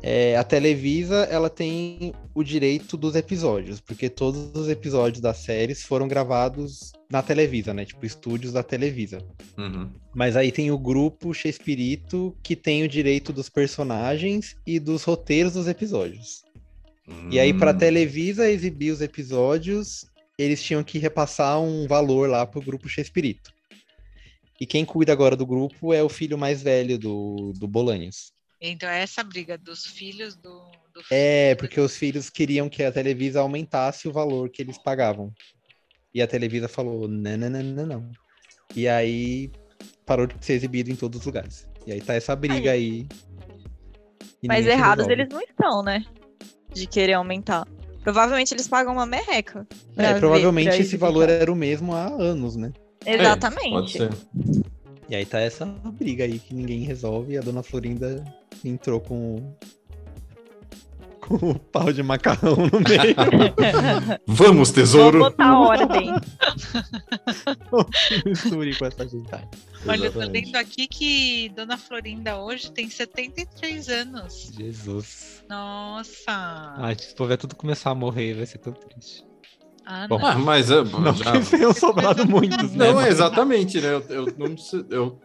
[0.03, 5.85] É, a Televisa ela tem o direito dos episódios, porque todos os episódios das séries
[5.85, 7.85] foram gravados na Televisa, né?
[7.85, 9.19] Tipo, estúdios da Televisa.
[9.57, 9.89] Uhum.
[10.13, 15.53] Mas aí tem o grupo Chespirito que tem o direito dos personagens e dos roteiros
[15.53, 16.43] dos episódios.
[17.31, 17.79] E aí, pra Hum.
[17.79, 20.07] Televisa exibir os episódios,
[20.39, 23.53] eles tinham que repassar um valor lá pro grupo Chespirito.
[24.61, 28.32] E quem cuida agora do grupo é o filho mais velho do, do Bolanhos.
[28.63, 30.61] Então é essa briga dos filhos do,
[30.95, 34.79] do É, filho porque os filhos queriam que a Televisa aumentasse o valor que eles
[34.79, 35.33] pagavam.
[36.15, 38.13] E a Televisa falou: não, não, não, não, não.
[38.77, 39.51] E aí
[40.07, 41.67] parou de ser exibido em todos os lugares.
[41.85, 43.09] E aí tá essa briga aí.
[44.41, 46.05] E Mas errados eles não estão, né?
[46.73, 47.67] De querer aumentar.
[48.03, 49.67] Provavelmente eles pagam uma merreca.
[49.97, 52.73] É, ver- provavelmente pra esse valor era o mesmo há anos, né?
[53.05, 53.99] É, pode Exatamente.
[53.99, 54.11] ser.
[55.13, 58.25] E aí tá essa briga aí que ninguém resolve e a dona Florinda
[58.65, 59.55] entrou com
[61.21, 63.15] com o pau de macarrão no meio.
[64.27, 65.19] Vamos, Vou tesouro!
[65.19, 66.15] botar ordem.
[68.25, 69.29] Misture com essa gente.
[69.87, 74.51] Olha, eu tô lendo aqui que Dona Florinda hoje tem 73 anos.
[74.57, 75.45] Jesus.
[75.47, 76.73] Nossa!
[76.79, 79.27] Ai, se for ver tudo começar a morrer, vai ser tão triste.
[79.87, 80.09] Ana.
[80.09, 82.93] Bom, Ah, mas é, Não já- que tenham sobrado muitos, né?
[82.93, 83.89] Não, é exatamente, né?
[84.09, 85.19] Eu, eu não sei- eu-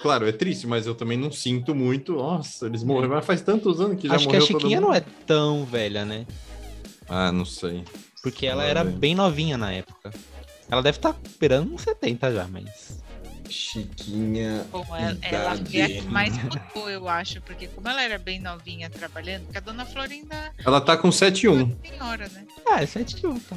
[0.00, 2.14] Claro, é triste, mas eu também não sinto muito.
[2.14, 3.14] Nossa, eles morreram.
[3.14, 5.64] Mas faz tantos anos que já Acho que a morreu todo Chiquinha não é tão
[5.64, 6.26] velha, né?
[7.08, 7.84] Ah, não sei.
[8.20, 8.96] Porque ela Não, era velho.
[8.98, 10.10] bem novinha na época.
[10.68, 13.00] Ela deve estar esperando uns 70 já, mas.
[13.52, 14.66] Chiquinha.
[14.72, 15.70] Bom, ela, ela Idade.
[15.70, 19.58] foi a que mais mudou, eu acho, porque como ela era bem novinha trabalhando, porque
[19.58, 21.46] a Dona Florinda Ela tá com 7,1.
[21.46, 22.44] é uma senhora, né?
[22.66, 23.56] Ah, é 71, tá.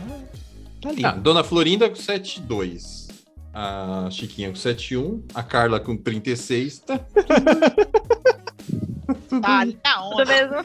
[0.81, 1.05] Tá ali.
[1.05, 3.05] Ah, Dona Florinda com 7,2.
[3.53, 5.21] A Chiquinha com 7,1.
[5.33, 6.79] A Carla com 36.
[6.79, 6.99] Tá.
[9.41, 10.25] Tá ali na Tudo onda.
[10.25, 10.55] mesmo?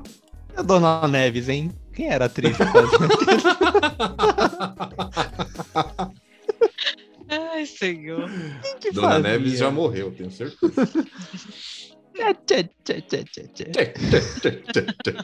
[0.56, 1.72] A Dona Neves, hein?
[1.92, 2.56] Quem era a atriz?
[7.60, 8.28] Ai, senhor.
[8.62, 9.22] Quem que Dona fazia?
[9.22, 10.56] Neves já morreu, tenho certeza.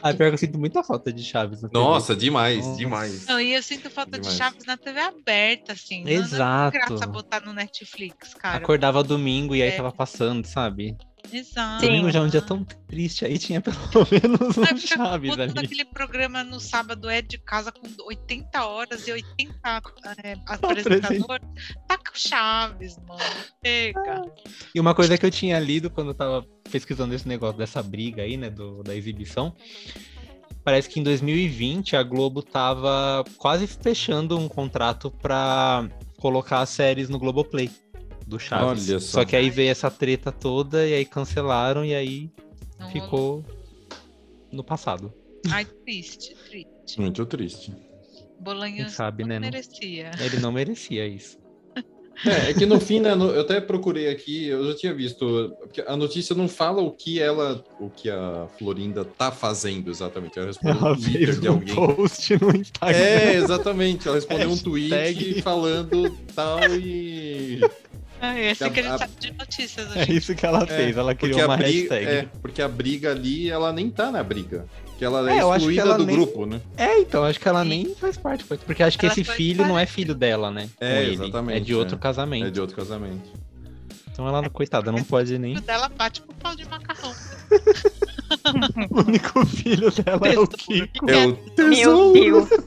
[0.01, 1.79] Ah, pior que eu sinto muita falta de Chaves na TV.
[1.83, 2.77] Nossa, demais, Nossa.
[2.77, 3.25] demais.
[3.27, 4.31] Não, e eu sinto falta Demais.
[4.33, 6.03] de Chaves na TV aberta, assim.
[6.03, 6.77] Não- Exato.
[6.77, 8.57] Não, é graça botar no Netflix, cara.
[8.57, 9.75] Acordava domingo e aí É.
[9.77, 10.95] tava passando, sabe?
[11.31, 11.85] Exato.
[11.85, 13.75] Domingo já é um dia tão triste, aí tinha pelo
[14.11, 15.53] menos um Chaves ali.
[15.57, 19.53] aquele programa no sábado é de casa com 80 horas e 80
[20.23, 21.47] é, apresentadores.
[21.87, 23.19] Taca o Chaves, mano.
[23.65, 24.23] Chega.
[24.73, 28.23] E uma coisa que eu tinha lido quando eu tava pesquisando esse negócio dessa briga
[28.23, 29.55] aí, né, do, da exibição,
[30.63, 37.09] parece que em 2020 a Globo tava quase fechando um contrato pra colocar as séries
[37.09, 37.69] no Globoplay
[38.27, 38.89] do Chaves.
[38.89, 39.19] Olha só.
[39.21, 42.29] só que aí veio essa treta toda e aí cancelaram e aí
[42.79, 43.01] Não rolou.
[43.03, 43.45] ficou
[44.51, 45.13] no passado.
[45.49, 46.99] Ai, triste, triste.
[46.99, 47.73] Muito triste.
[48.39, 50.11] Bolanhos sabe, não né, não- merecia.
[50.19, 51.37] Ele não merecia isso.
[52.25, 55.55] É, é que no fim, né, no- eu até procurei aqui, eu já tinha visto,
[55.59, 60.35] porque a notícia não fala o que ela, o que a Florinda tá fazendo exatamente.
[60.39, 61.75] Ela respondeu Ela um Twitter fez de um alguém.
[61.75, 62.97] post no Instagram.
[62.97, 64.07] É, exatamente.
[64.07, 67.59] Ela respondeu um tweet falando tal e.
[68.21, 70.17] É assim que a gente a- sabe de notícias É hoje.
[70.17, 72.05] isso que ela fez, ela criou uma briga, hashtag.
[72.05, 74.65] é, porque a briga ali, ela nem tá na briga.
[74.97, 76.59] Que ela é, É, eu acho que excluída ela do nem- grupo, né?
[76.75, 77.69] É, então, acho que ela Sim.
[77.69, 79.69] nem faz parte, porque acho que Ela esse filho parte.
[79.69, 80.67] não é filho dela, né?
[80.81, 81.13] É, ele.
[81.13, 81.75] exatamente, É de é.
[81.75, 82.47] outro casamento.
[82.47, 83.29] É de outro casamento.
[84.11, 85.55] Então ela, coitada, não pode nem.
[85.55, 87.13] O dela bate com pau de macarrão.
[88.91, 90.47] O único filho dela é o.
[90.47, 91.09] Kiko.
[91.09, 92.13] É o Meu tesouro.
[92.13, 92.49] Deus.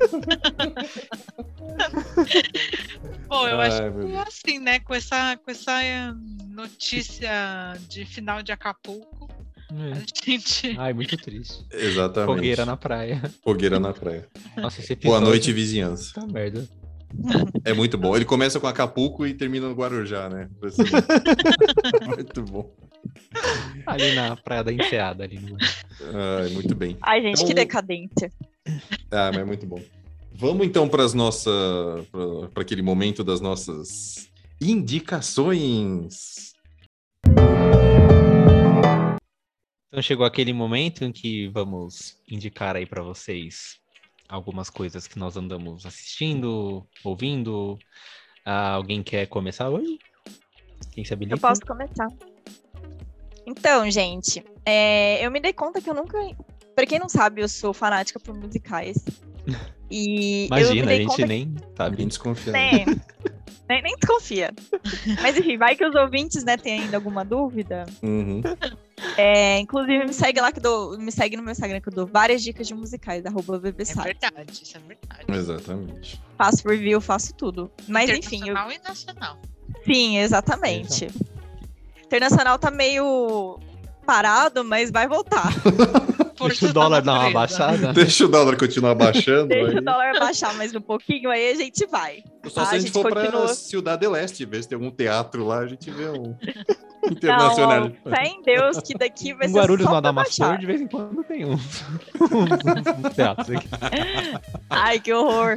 [3.28, 4.80] Bom, eu Ai, acho meu que é assim, né?
[4.80, 6.12] Com essa, com essa eh,
[6.48, 7.30] notícia
[7.88, 9.28] de final de Acapulco,
[9.70, 10.02] a É.
[10.24, 10.74] gente.
[10.78, 11.64] Ai, muito triste.
[11.72, 12.34] Exatamente.
[12.36, 13.22] Fogueira na praia.
[13.42, 14.28] Fogueira na praia.
[14.56, 15.20] Nossa, esse episódio.
[15.20, 16.12] Boa noite, vizinhança.
[16.14, 16.68] Tá merda.
[17.64, 18.14] É muito bom.
[18.14, 20.48] Ele começa com Acapulco e termina no Guarujá, né?
[20.62, 20.84] Assim,
[22.06, 22.72] muito bom.
[23.86, 25.38] Ali na praia da enseada ali.
[25.38, 25.56] No...
[26.40, 26.96] Ai, muito bem.
[27.02, 28.32] Ai, gente, que Então- decadência.
[29.10, 29.82] Ah, mas é muito bom.
[30.32, 32.06] Vamos então para as nossas.
[32.54, 34.30] para aquele momento das nossas
[34.60, 36.52] indicações.
[39.88, 43.78] Então chegou aquele momento em que vamos indicar aí pra vocês
[44.28, 47.76] algumas coisas que nós andamos assistindo, ouvindo.
[48.44, 49.98] Ah, alguém quer começar hoje?
[50.92, 51.36] Quem se habilita?
[51.36, 52.06] Eu posso começar.
[53.46, 56.18] Então, gente, é, eu me dei conta que eu nunca.
[56.74, 58.96] Pra quem não sabe, eu sou fanática por musicais.
[59.92, 62.04] E Imagina, a gente nem Bem sabe.
[62.06, 62.52] desconfiado.
[62.52, 62.84] Nem,
[63.68, 64.52] nem, nem desconfia.
[65.20, 67.86] Mas enfim, vai que os ouvintes, né, têm ainda alguma dúvida.
[68.00, 68.40] Uhum.
[69.16, 70.96] É, inclusive, me segue lá que dou.
[70.96, 74.00] Me segue no meu Instagram que eu dou várias dicas de musicais, arroba É VBSite.
[74.00, 75.24] verdade, isso é verdade.
[75.28, 76.22] Exatamente.
[76.38, 77.68] Faço review, faço tudo.
[77.88, 79.38] Mas enfim, eu, Internacional e nacional.
[79.84, 81.08] sim, exatamente.
[82.10, 83.56] Internacional tá meio
[84.04, 85.48] parado, mas vai voltar.
[86.40, 87.92] Deixa Força o dólar da dar uma baixada.
[87.92, 89.48] Deixa o dólar continuar baixando.
[89.48, 89.76] Deixa aí.
[89.76, 92.24] o dólar baixar mais um pouquinho, aí a gente vai.
[92.48, 93.54] Só se Ah, a a gente gente for para continua.
[93.54, 96.34] Ciudad del Este, ver se tem algum teatro lá, a gente vê um
[97.04, 97.92] Não, internacional.
[98.04, 100.58] ó, fé em Deus que daqui vai Em ser Guarulhos, só no pra Adamastor, baixar.
[100.58, 101.84] de vez em quando tem uns,
[102.20, 103.68] uns teatros aqui.
[104.68, 105.56] Ai, que horror.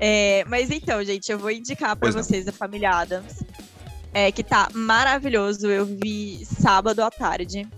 [0.00, 2.22] É, mas então, gente, eu vou indicar pra Pois não.
[2.22, 3.42] vocês a Família Adams,
[4.18, 5.68] é, que tá maravilhoso.
[5.68, 7.68] Eu vi sábado à tarde.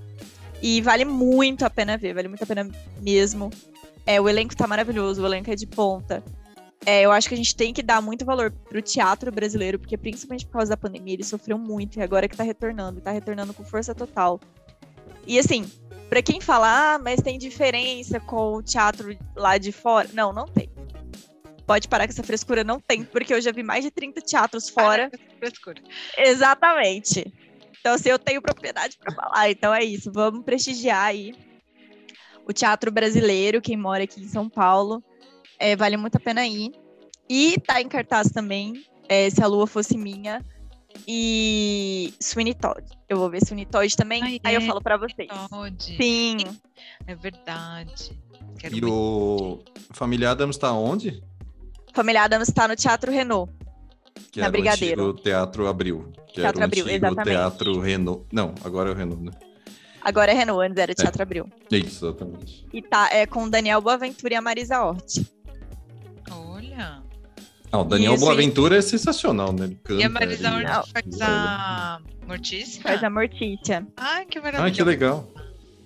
[0.63, 2.69] E vale muito a pena ver, vale muito a pena
[3.01, 3.51] mesmo.
[4.07, 6.23] É, o elenco tá maravilhoso, o elenco é de ponta.
[6.87, 9.99] É, eu acho que a gente tem que dar muito valor pro teatro brasileiro, porque
[9.99, 13.53] principalmente por causa da pandemia, ele sofreu muito, e agora que tá retornando, tá retornando
[13.53, 14.41] com força total.
[15.27, 15.71] E assim,
[16.11, 20.09] Pra quem fala, ah, mas tem diferença com o teatro lá de fora.
[20.13, 20.69] Não, não tem.
[21.71, 24.69] Pode parar com essa frescura, não tem, porque eu já vi mais de 30 teatros
[24.69, 25.09] fora.
[25.39, 25.81] Frescura.
[26.19, 27.33] Exatamente.
[27.79, 29.49] Então, assim, eu tenho propriedade para falar.
[29.53, 31.33] Então é isso, vamos prestigiar aí
[32.45, 35.01] o teatro brasileiro, quem mora aqui em São Paulo.
[35.61, 36.73] É, vale muito a pena ir.
[37.29, 40.45] E tá em cartaz também, é, Se a Lua Fosse Minha,
[41.07, 42.83] e Sweeney Todd.
[43.09, 45.29] Eu vou ver Sweeney Todd também, Ai, aí eu é, falo para vocês.
[45.49, 45.97] Todd.
[45.97, 46.39] Sim,
[47.07, 48.21] É verdade.
[48.59, 48.93] Quero E muito.
[48.93, 51.23] o Família Adams tá onde?
[51.95, 53.53] Família Adams está no Teatro Renault.
[54.33, 55.03] Que Na era Brigadeiro.
[55.03, 56.13] o antigo Teatro Abril.
[56.29, 57.37] Que Teatro era o Abril, antigo exatamente.
[57.37, 58.27] Teatro Renault.
[58.33, 59.33] Não, agora é o Renault, né?
[60.03, 61.49] Agora é Renault, antes era Teatro Abril.
[61.71, 62.67] Isso, exatamente.
[62.73, 65.19] E tá é com Daniel Boaventura e a Marisa Hort.
[66.31, 67.03] Olha.
[67.73, 69.67] Ah, o Daniel Isso, Boaventura é sensacional, né?
[69.67, 70.79] Ele canta, E a Marisa ele- Não.
[70.81, 72.83] Hort faz a Mortícia?
[72.83, 73.87] Faz a Mortícia.
[73.97, 74.73] Ai, que Ah, maravilha.
[74.75, 75.29] que legal.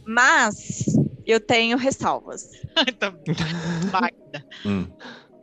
[0.07, 0.85] Mas
[1.27, 2.49] eu tenho ressalvas.
[2.99, 3.13] tá
[3.93, 4.47] Magda.
[4.65, 4.87] Hum.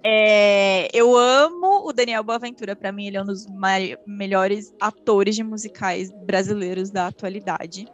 [0.04, 2.76] É, eu amo o Daniel Boaventura.
[2.76, 3.46] Pra mim, ele é um dos
[4.06, 7.88] melhores atores de musicais brasileiros da atualidade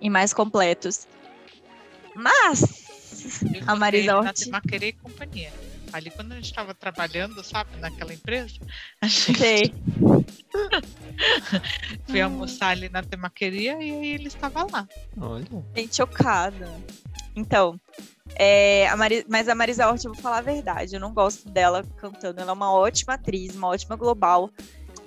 [0.00, 1.06] e mais completos.
[2.14, 2.88] Mas
[3.42, 5.52] Eu a Marisa Hort, Na e companhia.
[5.92, 8.58] Ali quando a gente estava trabalhando, sabe, naquela empresa,
[9.00, 9.74] a gente sei,
[12.06, 14.86] foi almoçar ali na temaqueria e aí ele estava lá.
[15.18, 15.46] Olha.
[15.74, 16.68] gente chocada.
[17.34, 17.80] Então,
[18.36, 18.96] é, a
[19.28, 22.40] mas a Marisa Hort, eu vou falar a verdade, eu não gosto dela cantando.
[22.40, 24.50] Ela é uma ótima atriz, uma ótima global,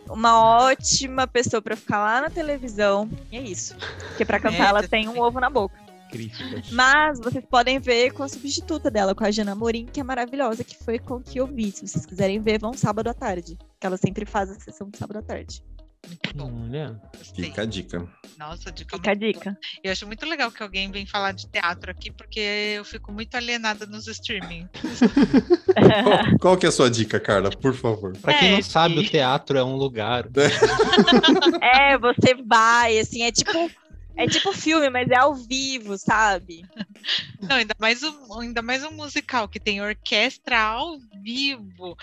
[0.10, 3.10] uma ótima pessoa pra ficar lá na televisão.
[3.32, 3.76] E é isso.
[4.10, 5.76] Porque pra cantar É, ela tem um ovo na boca.
[6.12, 6.70] Críticas.
[6.72, 10.62] Mas vocês podem ver com a substituta dela, com a Jana Morim, que é maravilhosa,
[10.62, 11.72] que foi com que eu vi.
[11.72, 13.58] Se vocês quiserem ver, vão sábado à tarde.
[13.80, 15.64] Que ela sempre faz a sessão de sábado à tarde.
[16.08, 16.64] Muito bom.
[16.66, 17.00] Olha.
[17.36, 18.08] Fica a dica.
[18.38, 19.58] Nossa, dica Fica a dica.
[19.84, 23.36] Eu acho muito legal que alguém vem falar de teatro aqui, porque eu fico muito
[23.36, 24.68] alienada nos streaming.
[26.04, 27.50] Qual, qual que é a sua dica, Carla?
[27.52, 28.18] Por favor.
[28.18, 30.28] Pra quem É, não sabe, que- o teatro é um lugar.
[31.62, 33.52] É, você vai, assim, é tipo.
[34.16, 36.64] É tipo filme, mas é ao vivo, sabe?
[37.42, 41.98] Não, ainda mais um, ainda mais um musical que tem orquestra ao vivo.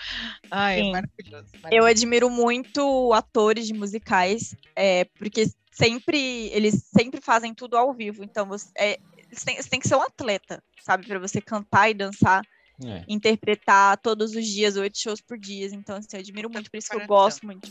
[0.51, 0.91] Ai, é Sim.
[0.91, 1.47] maravilhoso.
[1.53, 1.87] Eu maravilhoso.
[1.87, 8.23] admiro muito atores de musicais, é, porque sempre eles sempre fazem tudo ao vivo.
[8.23, 8.99] Então você, é,
[9.31, 11.05] você, tem, você tem que ser um atleta, sabe?
[11.05, 12.41] Pra você cantar e dançar,
[12.83, 13.03] É.
[13.07, 15.67] interpretar todos os dias, oito shows por dia.
[15.71, 17.69] Então, assim, eu admiro muito, por isso que eu gosto muito.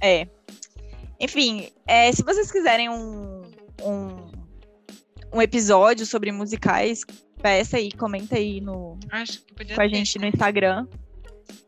[0.00, 0.26] É.
[1.20, 3.43] Enfim, é, se vocês quiserem um,
[3.82, 4.30] um,
[5.38, 7.04] um episódio sobre musicais,
[7.42, 9.94] peça aí, comenta aí no, Acho que podia com a ter.
[9.94, 10.86] gente no Instagram.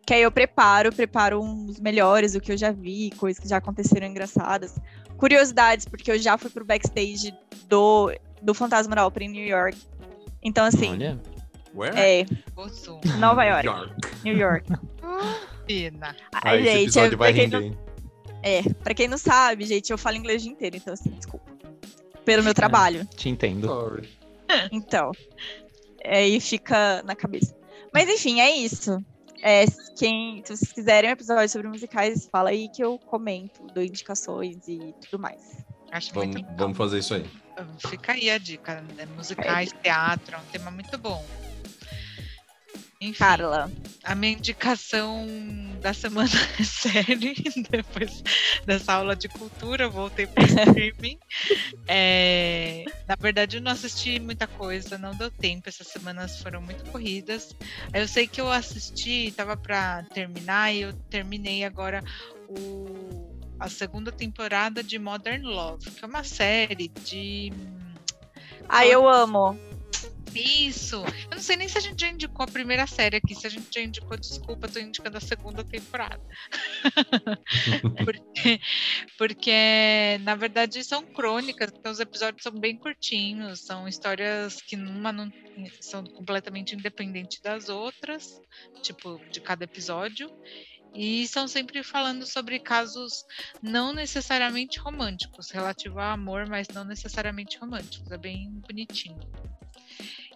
[0.06, 3.56] Que aí eu preparo, preparo uns melhores, o que eu já vi, coisas que já
[3.56, 4.78] aconteceram engraçadas.
[5.16, 7.34] Curiosidades, porque eu já fui pro backstage
[7.68, 9.76] do, do Fantasma da Ópera em New York.
[10.42, 11.20] Então, assim, Olha.
[11.74, 11.98] Where?
[11.98, 12.26] é.
[13.18, 13.94] Nova York, York.
[14.24, 14.66] New York.
[15.66, 16.16] Pena.
[16.32, 17.78] Ah, Ai, esse gente, episódio é, vai pra, quem render, não, hein?
[18.42, 21.55] é, pra quem não sabe, gente, eu falo inglês o dia inteiro, então, assim, desculpa.
[22.26, 23.08] Pelo meu trabalho.
[23.16, 23.66] Te entendo.
[23.68, 24.08] Sorry.
[24.70, 25.10] Então,
[26.04, 27.54] aí fica na cabeça.
[27.92, 29.04] Mas enfim, é isso.
[29.42, 29.64] É,
[29.98, 34.68] quem, se vocês quiserem um episódio sobre musicais, fala aí que eu comento, dou indicações
[34.68, 35.64] e tudo mais.
[35.90, 36.56] Acho Vamos, muito legal.
[36.58, 37.24] vamos fazer isso aí.
[37.88, 38.82] Fica aí a dica.
[38.96, 39.06] Né?
[39.16, 41.24] Musicais, teatro, é um tema muito bom.
[42.98, 43.70] Enfim, Carla,
[44.02, 45.26] a minha indicação
[45.82, 47.34] da semana é série.
[47.70, 48.22] Depois
[48.64, 51.18] dessa aula de cultura, voltei para streaming.
[51.88, 55.68] É, na verdade, eu não assisti muita coisa, não deu tempo.
[55.68, 57.54] Essas semanas foram muito corridas.
[57.94, 62.02] Eu sei que eu assisti, estava para terminar, e eu terminei agora
[62.48, 63.30] o,
[63.60, 67.52] a segunda temporada de Modern Love, que é uma série de.
[68.68, 69.56] ah, eu amo.
[70.36, 70.96] Isso!
[71.30, 73.34] Eu não sei nem se a gente já indicou a primeira série aqui.
[73.34, 76.20] Se a gente já indicou, desculpa, tô indicando a segunda temporada.
[78.04, 78.60] porque,
[79.18, 85.12] porque, na verdade, são crônicas, então os episódios são bem curtinhos, são histórias que uma
[85.12, 85.32] não
[85.80, 88.40] são completamente independentes das outras,
[88.82, 90.30] tipo, de cada episódio.
[90.94, 93.24] E são sempre falando sobre casos
[93.62, 98.10] não necessariamente românticos, relativo a amor, mas não necessariamente românticos.
[98.10, 99.20] É bem bonitinho.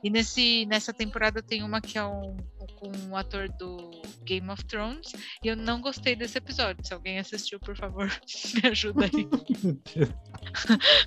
[0.02, 2.36] E nesse, nessa temporada tem uma que é um,
[2.76, 3.90] com um ator do
[4.24, 5.12] Game of Thrones.
[5.42, 6.84] E eu não gostei desse episódio.
[6.86, 8.08] Se alguém assistiu, por favor,
[8.54, 9.28] me ajuda aí.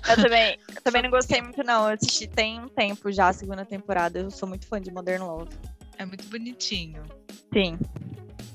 [0.08, 1.88] Eu também, eu também não gostei muito, não.
[1.88, 4.18] Eu assisti tem um tempo já a segunda temporada.
[4.18, 5.50] Eu sou muito fã de Modern Love.
[5.98, 7.02] É muito bonitinho.
[7.52, 7.78] Sim.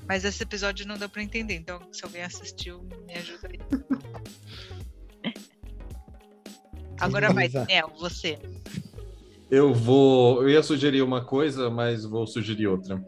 [0.06, 1.54] Mas esse episódio não deu pra entender.
[1.54, 3.60] Então, se alguém assistiu, me ajuda aí.
[7.00, 7.48] Agora vai.
[7.48, 8.38] Daniel, você.
[9.50, 10.42] Eu vou.
[10.42, 13.02] Eu ia sugerir uma coisa, mas vou sugerir outra.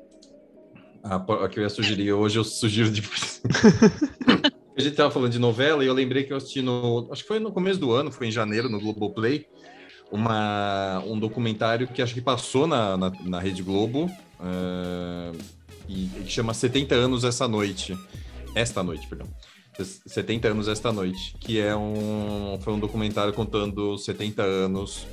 [1.03, 3.41] A, a que eu ia sugerir hoje, eu sugiro depois.
[4.77, 7.09] a gente estava falando de novela e eu lembrei que eu assisti no.
[7.13, 9.47] Acho que foi no começo do ano, foi em janeiro, no Globoplay,
[10.11, 14.11] uma, um documentário que acho que passou na, na, na Rede Globo.
[14.41, 15.37] Uh,
[15.89, 17.97] e, que chama 70 anos essa noite.
[18.55, 19.29] Esta noite, perdão.
[20.07, 25.07] 70 anos esta noite, que é um foi um documentário contando 70 anos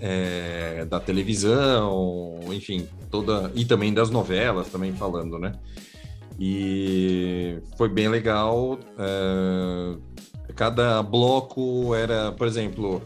[0.00, 5.52] é, da televisão, enfim, toda e também das novelas também falando, né?
[6.38, 8.78] E foi bem legal.
[8.98, 9.96] É,
[10.54, 13.02] cada bloco era, por exemplo,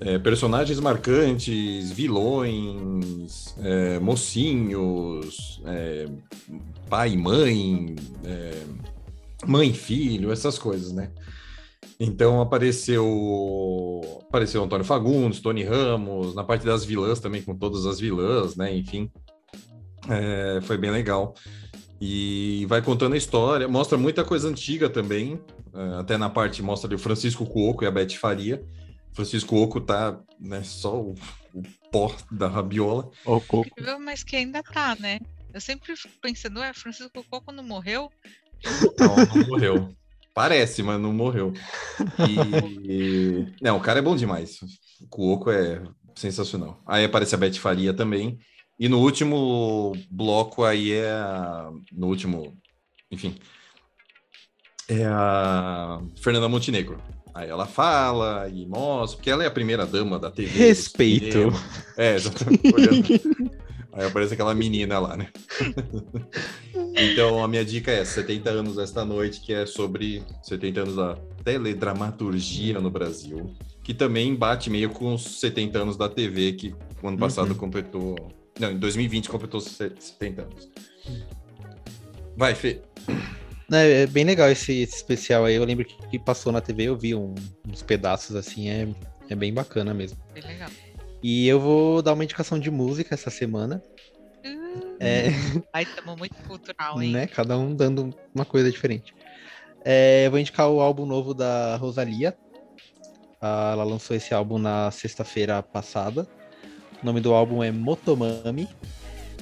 [0.00, 6.06] é, personagens marcantes, vilões, é, mocinhos, é,
[6.88, 7.94] pai, mãe,
[8.24, 8.62] é,
[9.46, 11.10] mãe, filho, essas coisas, né?
[11.98, 18.00] Então apareceu apareceu Antônio Fagundes, Tony Ramos, na parte das vilãs também, com todas as
[18.00, 18.74] vilãs, né?
[18.74, 19.10] Enfim,
[20.08, 21.34] é, foi bem legal.
[22.00, 25.40] E vai contando a história, mostra muita coisa antiga também,
[25.72, 28.64] é, até na parte mostra o Francisco Cuoco e a Beth Faria.
[29.12, 31.14] Francisco Oco tá, né, só o,
[31.54, 31.62] o
[31.92, 33.10] pó da rabiola.
[33.24, 33.70] O coco.
[34.00, 35.20] Mas que ainda tá, né?
[35.52, 38.10] Eu sempre fico pensando, é, Francisco Coco não morreu?
[38.98, 39.94] Não, não morreu.
[40.34, 41.52] Parece, mas não morreu.
[42.28, 43.46] E...
[43.60, 44.60] Não, o cara é bom demais.
[45.00, 45.82] O Cuoco é
[46.14, 46.80] sensacional.
[46.86, 48.38] Aí aparece a Beth Faria também.
[48.78, 51.70] E no último bloco aí é a...
[51.92, 52.56] No último...
[53.10, 53.36] Enfim.
[54.88, 57.00] É a Fernanda Montenegro.
[57.34, 60.50] Aí ela fala e mostra, porque ela é a primeira dama da TV.
[60.50, 61.52] Respeito.
[61.96, 63.22] É, exatamente.
[63.92, 65.28] Aí aparece aquela menina lá, né?
[66.94, 71.16] então a minha dica é 70 anos esta noite, que é sobre 70 anos da
[71.44, 77.08] teledramaturgia no Brasil, que também bate meio com os 70 anos da TV, que o
[77.08, 77.56] ano passado uhum.
[77.56, 78.16] completou.
[78.58, 80.70] Não, em 2020 completou 70 anos.
[82.36, 82.80] Vai, Fê.
[83.72, 85.54] É, é bem legal esse, esse, especial aí.
[85.54, 87.34] Eu lembro que, que passou na TV, eu vi um,
[87.68, 88.88] uns pedaços assim, é,
[89.28, 90.18] é bem bacana mesmo.
[90.34, 90.70] Bem legal.
[91.22, 93.82] E eu vou dar uma indicação de música essa semana.
[95.02, 95.30] É...
[95.72, 97.12] Ai, estamos muito cultural, hein?
[97.12, 97.26] Né?
[97.26, 99.12] Cada um dando uma coisa diferente.
[99.84, 102.36] É, eu vou indicar o álbum novo da Rosalia.
[103.40, 106.28] Ah, ela lançou esse álbum na sexta-feira passada.
[107.02, 108.68] O nome do álbum é Motomami.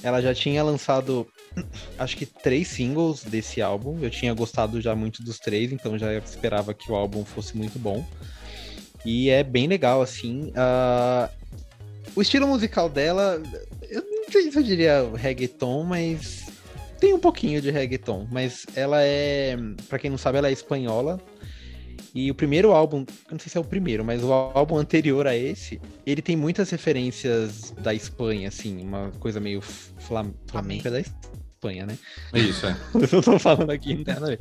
[0.03, 1.27] Ela já tinha lançado,
[1.99, 3.99] acho que três singles desse álbum.
[4.01, 7.79] Eu tinha gostado já muito dos três, então já esperava que o álbum fosse muito
[7.79, 8.03] bom.
[9.05, 10.51] E é bem legal, assim.
[10.51, 11.29] Uh,
[12.17, 13.43] o estilo musical dela,
[13.91, 16.47] eu sei se eu diria reggaeton, mas
[16.99, 18.27] tem um pouquinho de reggaeton.
[18.31, 19.57] Mas ela é,
[19.89, 21.21] para quem não sabe, ela é espanhola.
[22.15, 25.37] E o primeiro álbum, não sei se é o primeiro, mas o álbum anterior a
[25.37, 31.87] esse, ele tem muitas referências da Espanha, assim, uma coisa meio flam flamenca da Espanha,
[31.87, 31.97] né?
[32.35, 32.77] Isso, é.
[33.13, 34.41] eu tô falando aqui, não tem nada a ver.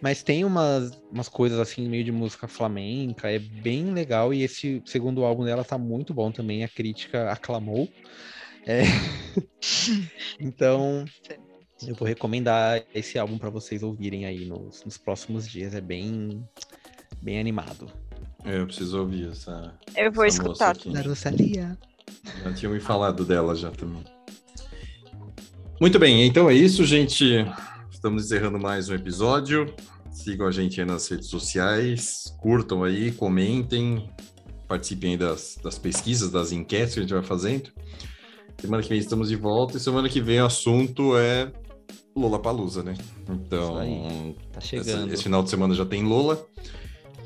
[0.00, 4.32] Mas tem umas, umas coisas assim, meio de música flamenca, é bem legal.
[4.32, 7.88] E esse segundo álbum dela tá muito bom também, a crítica aclamou.
[8.66, 8.82] É...
[10.40, 11.04] então,
[11.86, 15.72] eu vou recomendar esse álbum para vocês ouvirem aí nos, nos, próximos dias.
[15.72, 16.44] É bem,
[17.22, 17.86] bem animado.
[18.44, 19.72] É, eu preciso ouvir essa.
[19.96, 20.76] Eu vou essa escutar.
[20.76, 21.78] Da Rosalia.
[22.42, 24.02] Já tinha me falado dela já também.
[25.80, 27.46] Muito bem, então é isso, gente.
[27.90, 29.72] Estamos encerrando mais um episódio.
[30.10, 34.10] Sigam a gente aí nas redes sociais, curtam aí, comentem,
[34.66, 37.70] participem aí das, das pesquisas, das enquetes que a gente vai fazendo.
[38.58, 41.50] Semana que vem estamos de volta e semana que vem o assunto é
[42.16, 42.94] Lola Palusa, né?
[43.28, 45.06] Então, tá chegando.
[45.06, 46.44] Esse, esse, final de semana já tem Lola.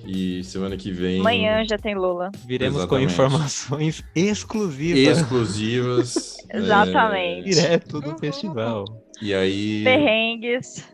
[0.04, 1.20] E semana que vem.
[1.20, 2.30] Amanhã já tem Lola.
[2.46, 3.06] Viremos Exatamente.
[3.06, 5.18] com informações exclusivas.
[5.18, 6.36] Exclusivas.
[6.52, 7.50] Exatamente.
[7.50, 7.52] É...
[7.52, 8.84] Direto do festival.
[9.22, 9.84] E aí.
[9.84, 10.88] Perrengues.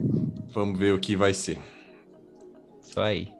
[0.53, 1.59] Vamos ver o que vai ser.
[2.83, 3.36] Isso aí.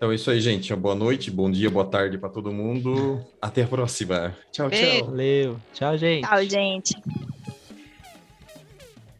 [0.00, 0.74] Então é isso aí, gente.
[0.74, 3.20] Boa noite, bom dia, boa tarde para todo mundo.
[3.38, 4.34] Até a próxima.
[4.50, 5.04] Tchau, tchau.
[5.04, 5.60] Valeu.
[5.74, 6.26] Tchau, gente.
[6.26, 7.29] Tchau, gente.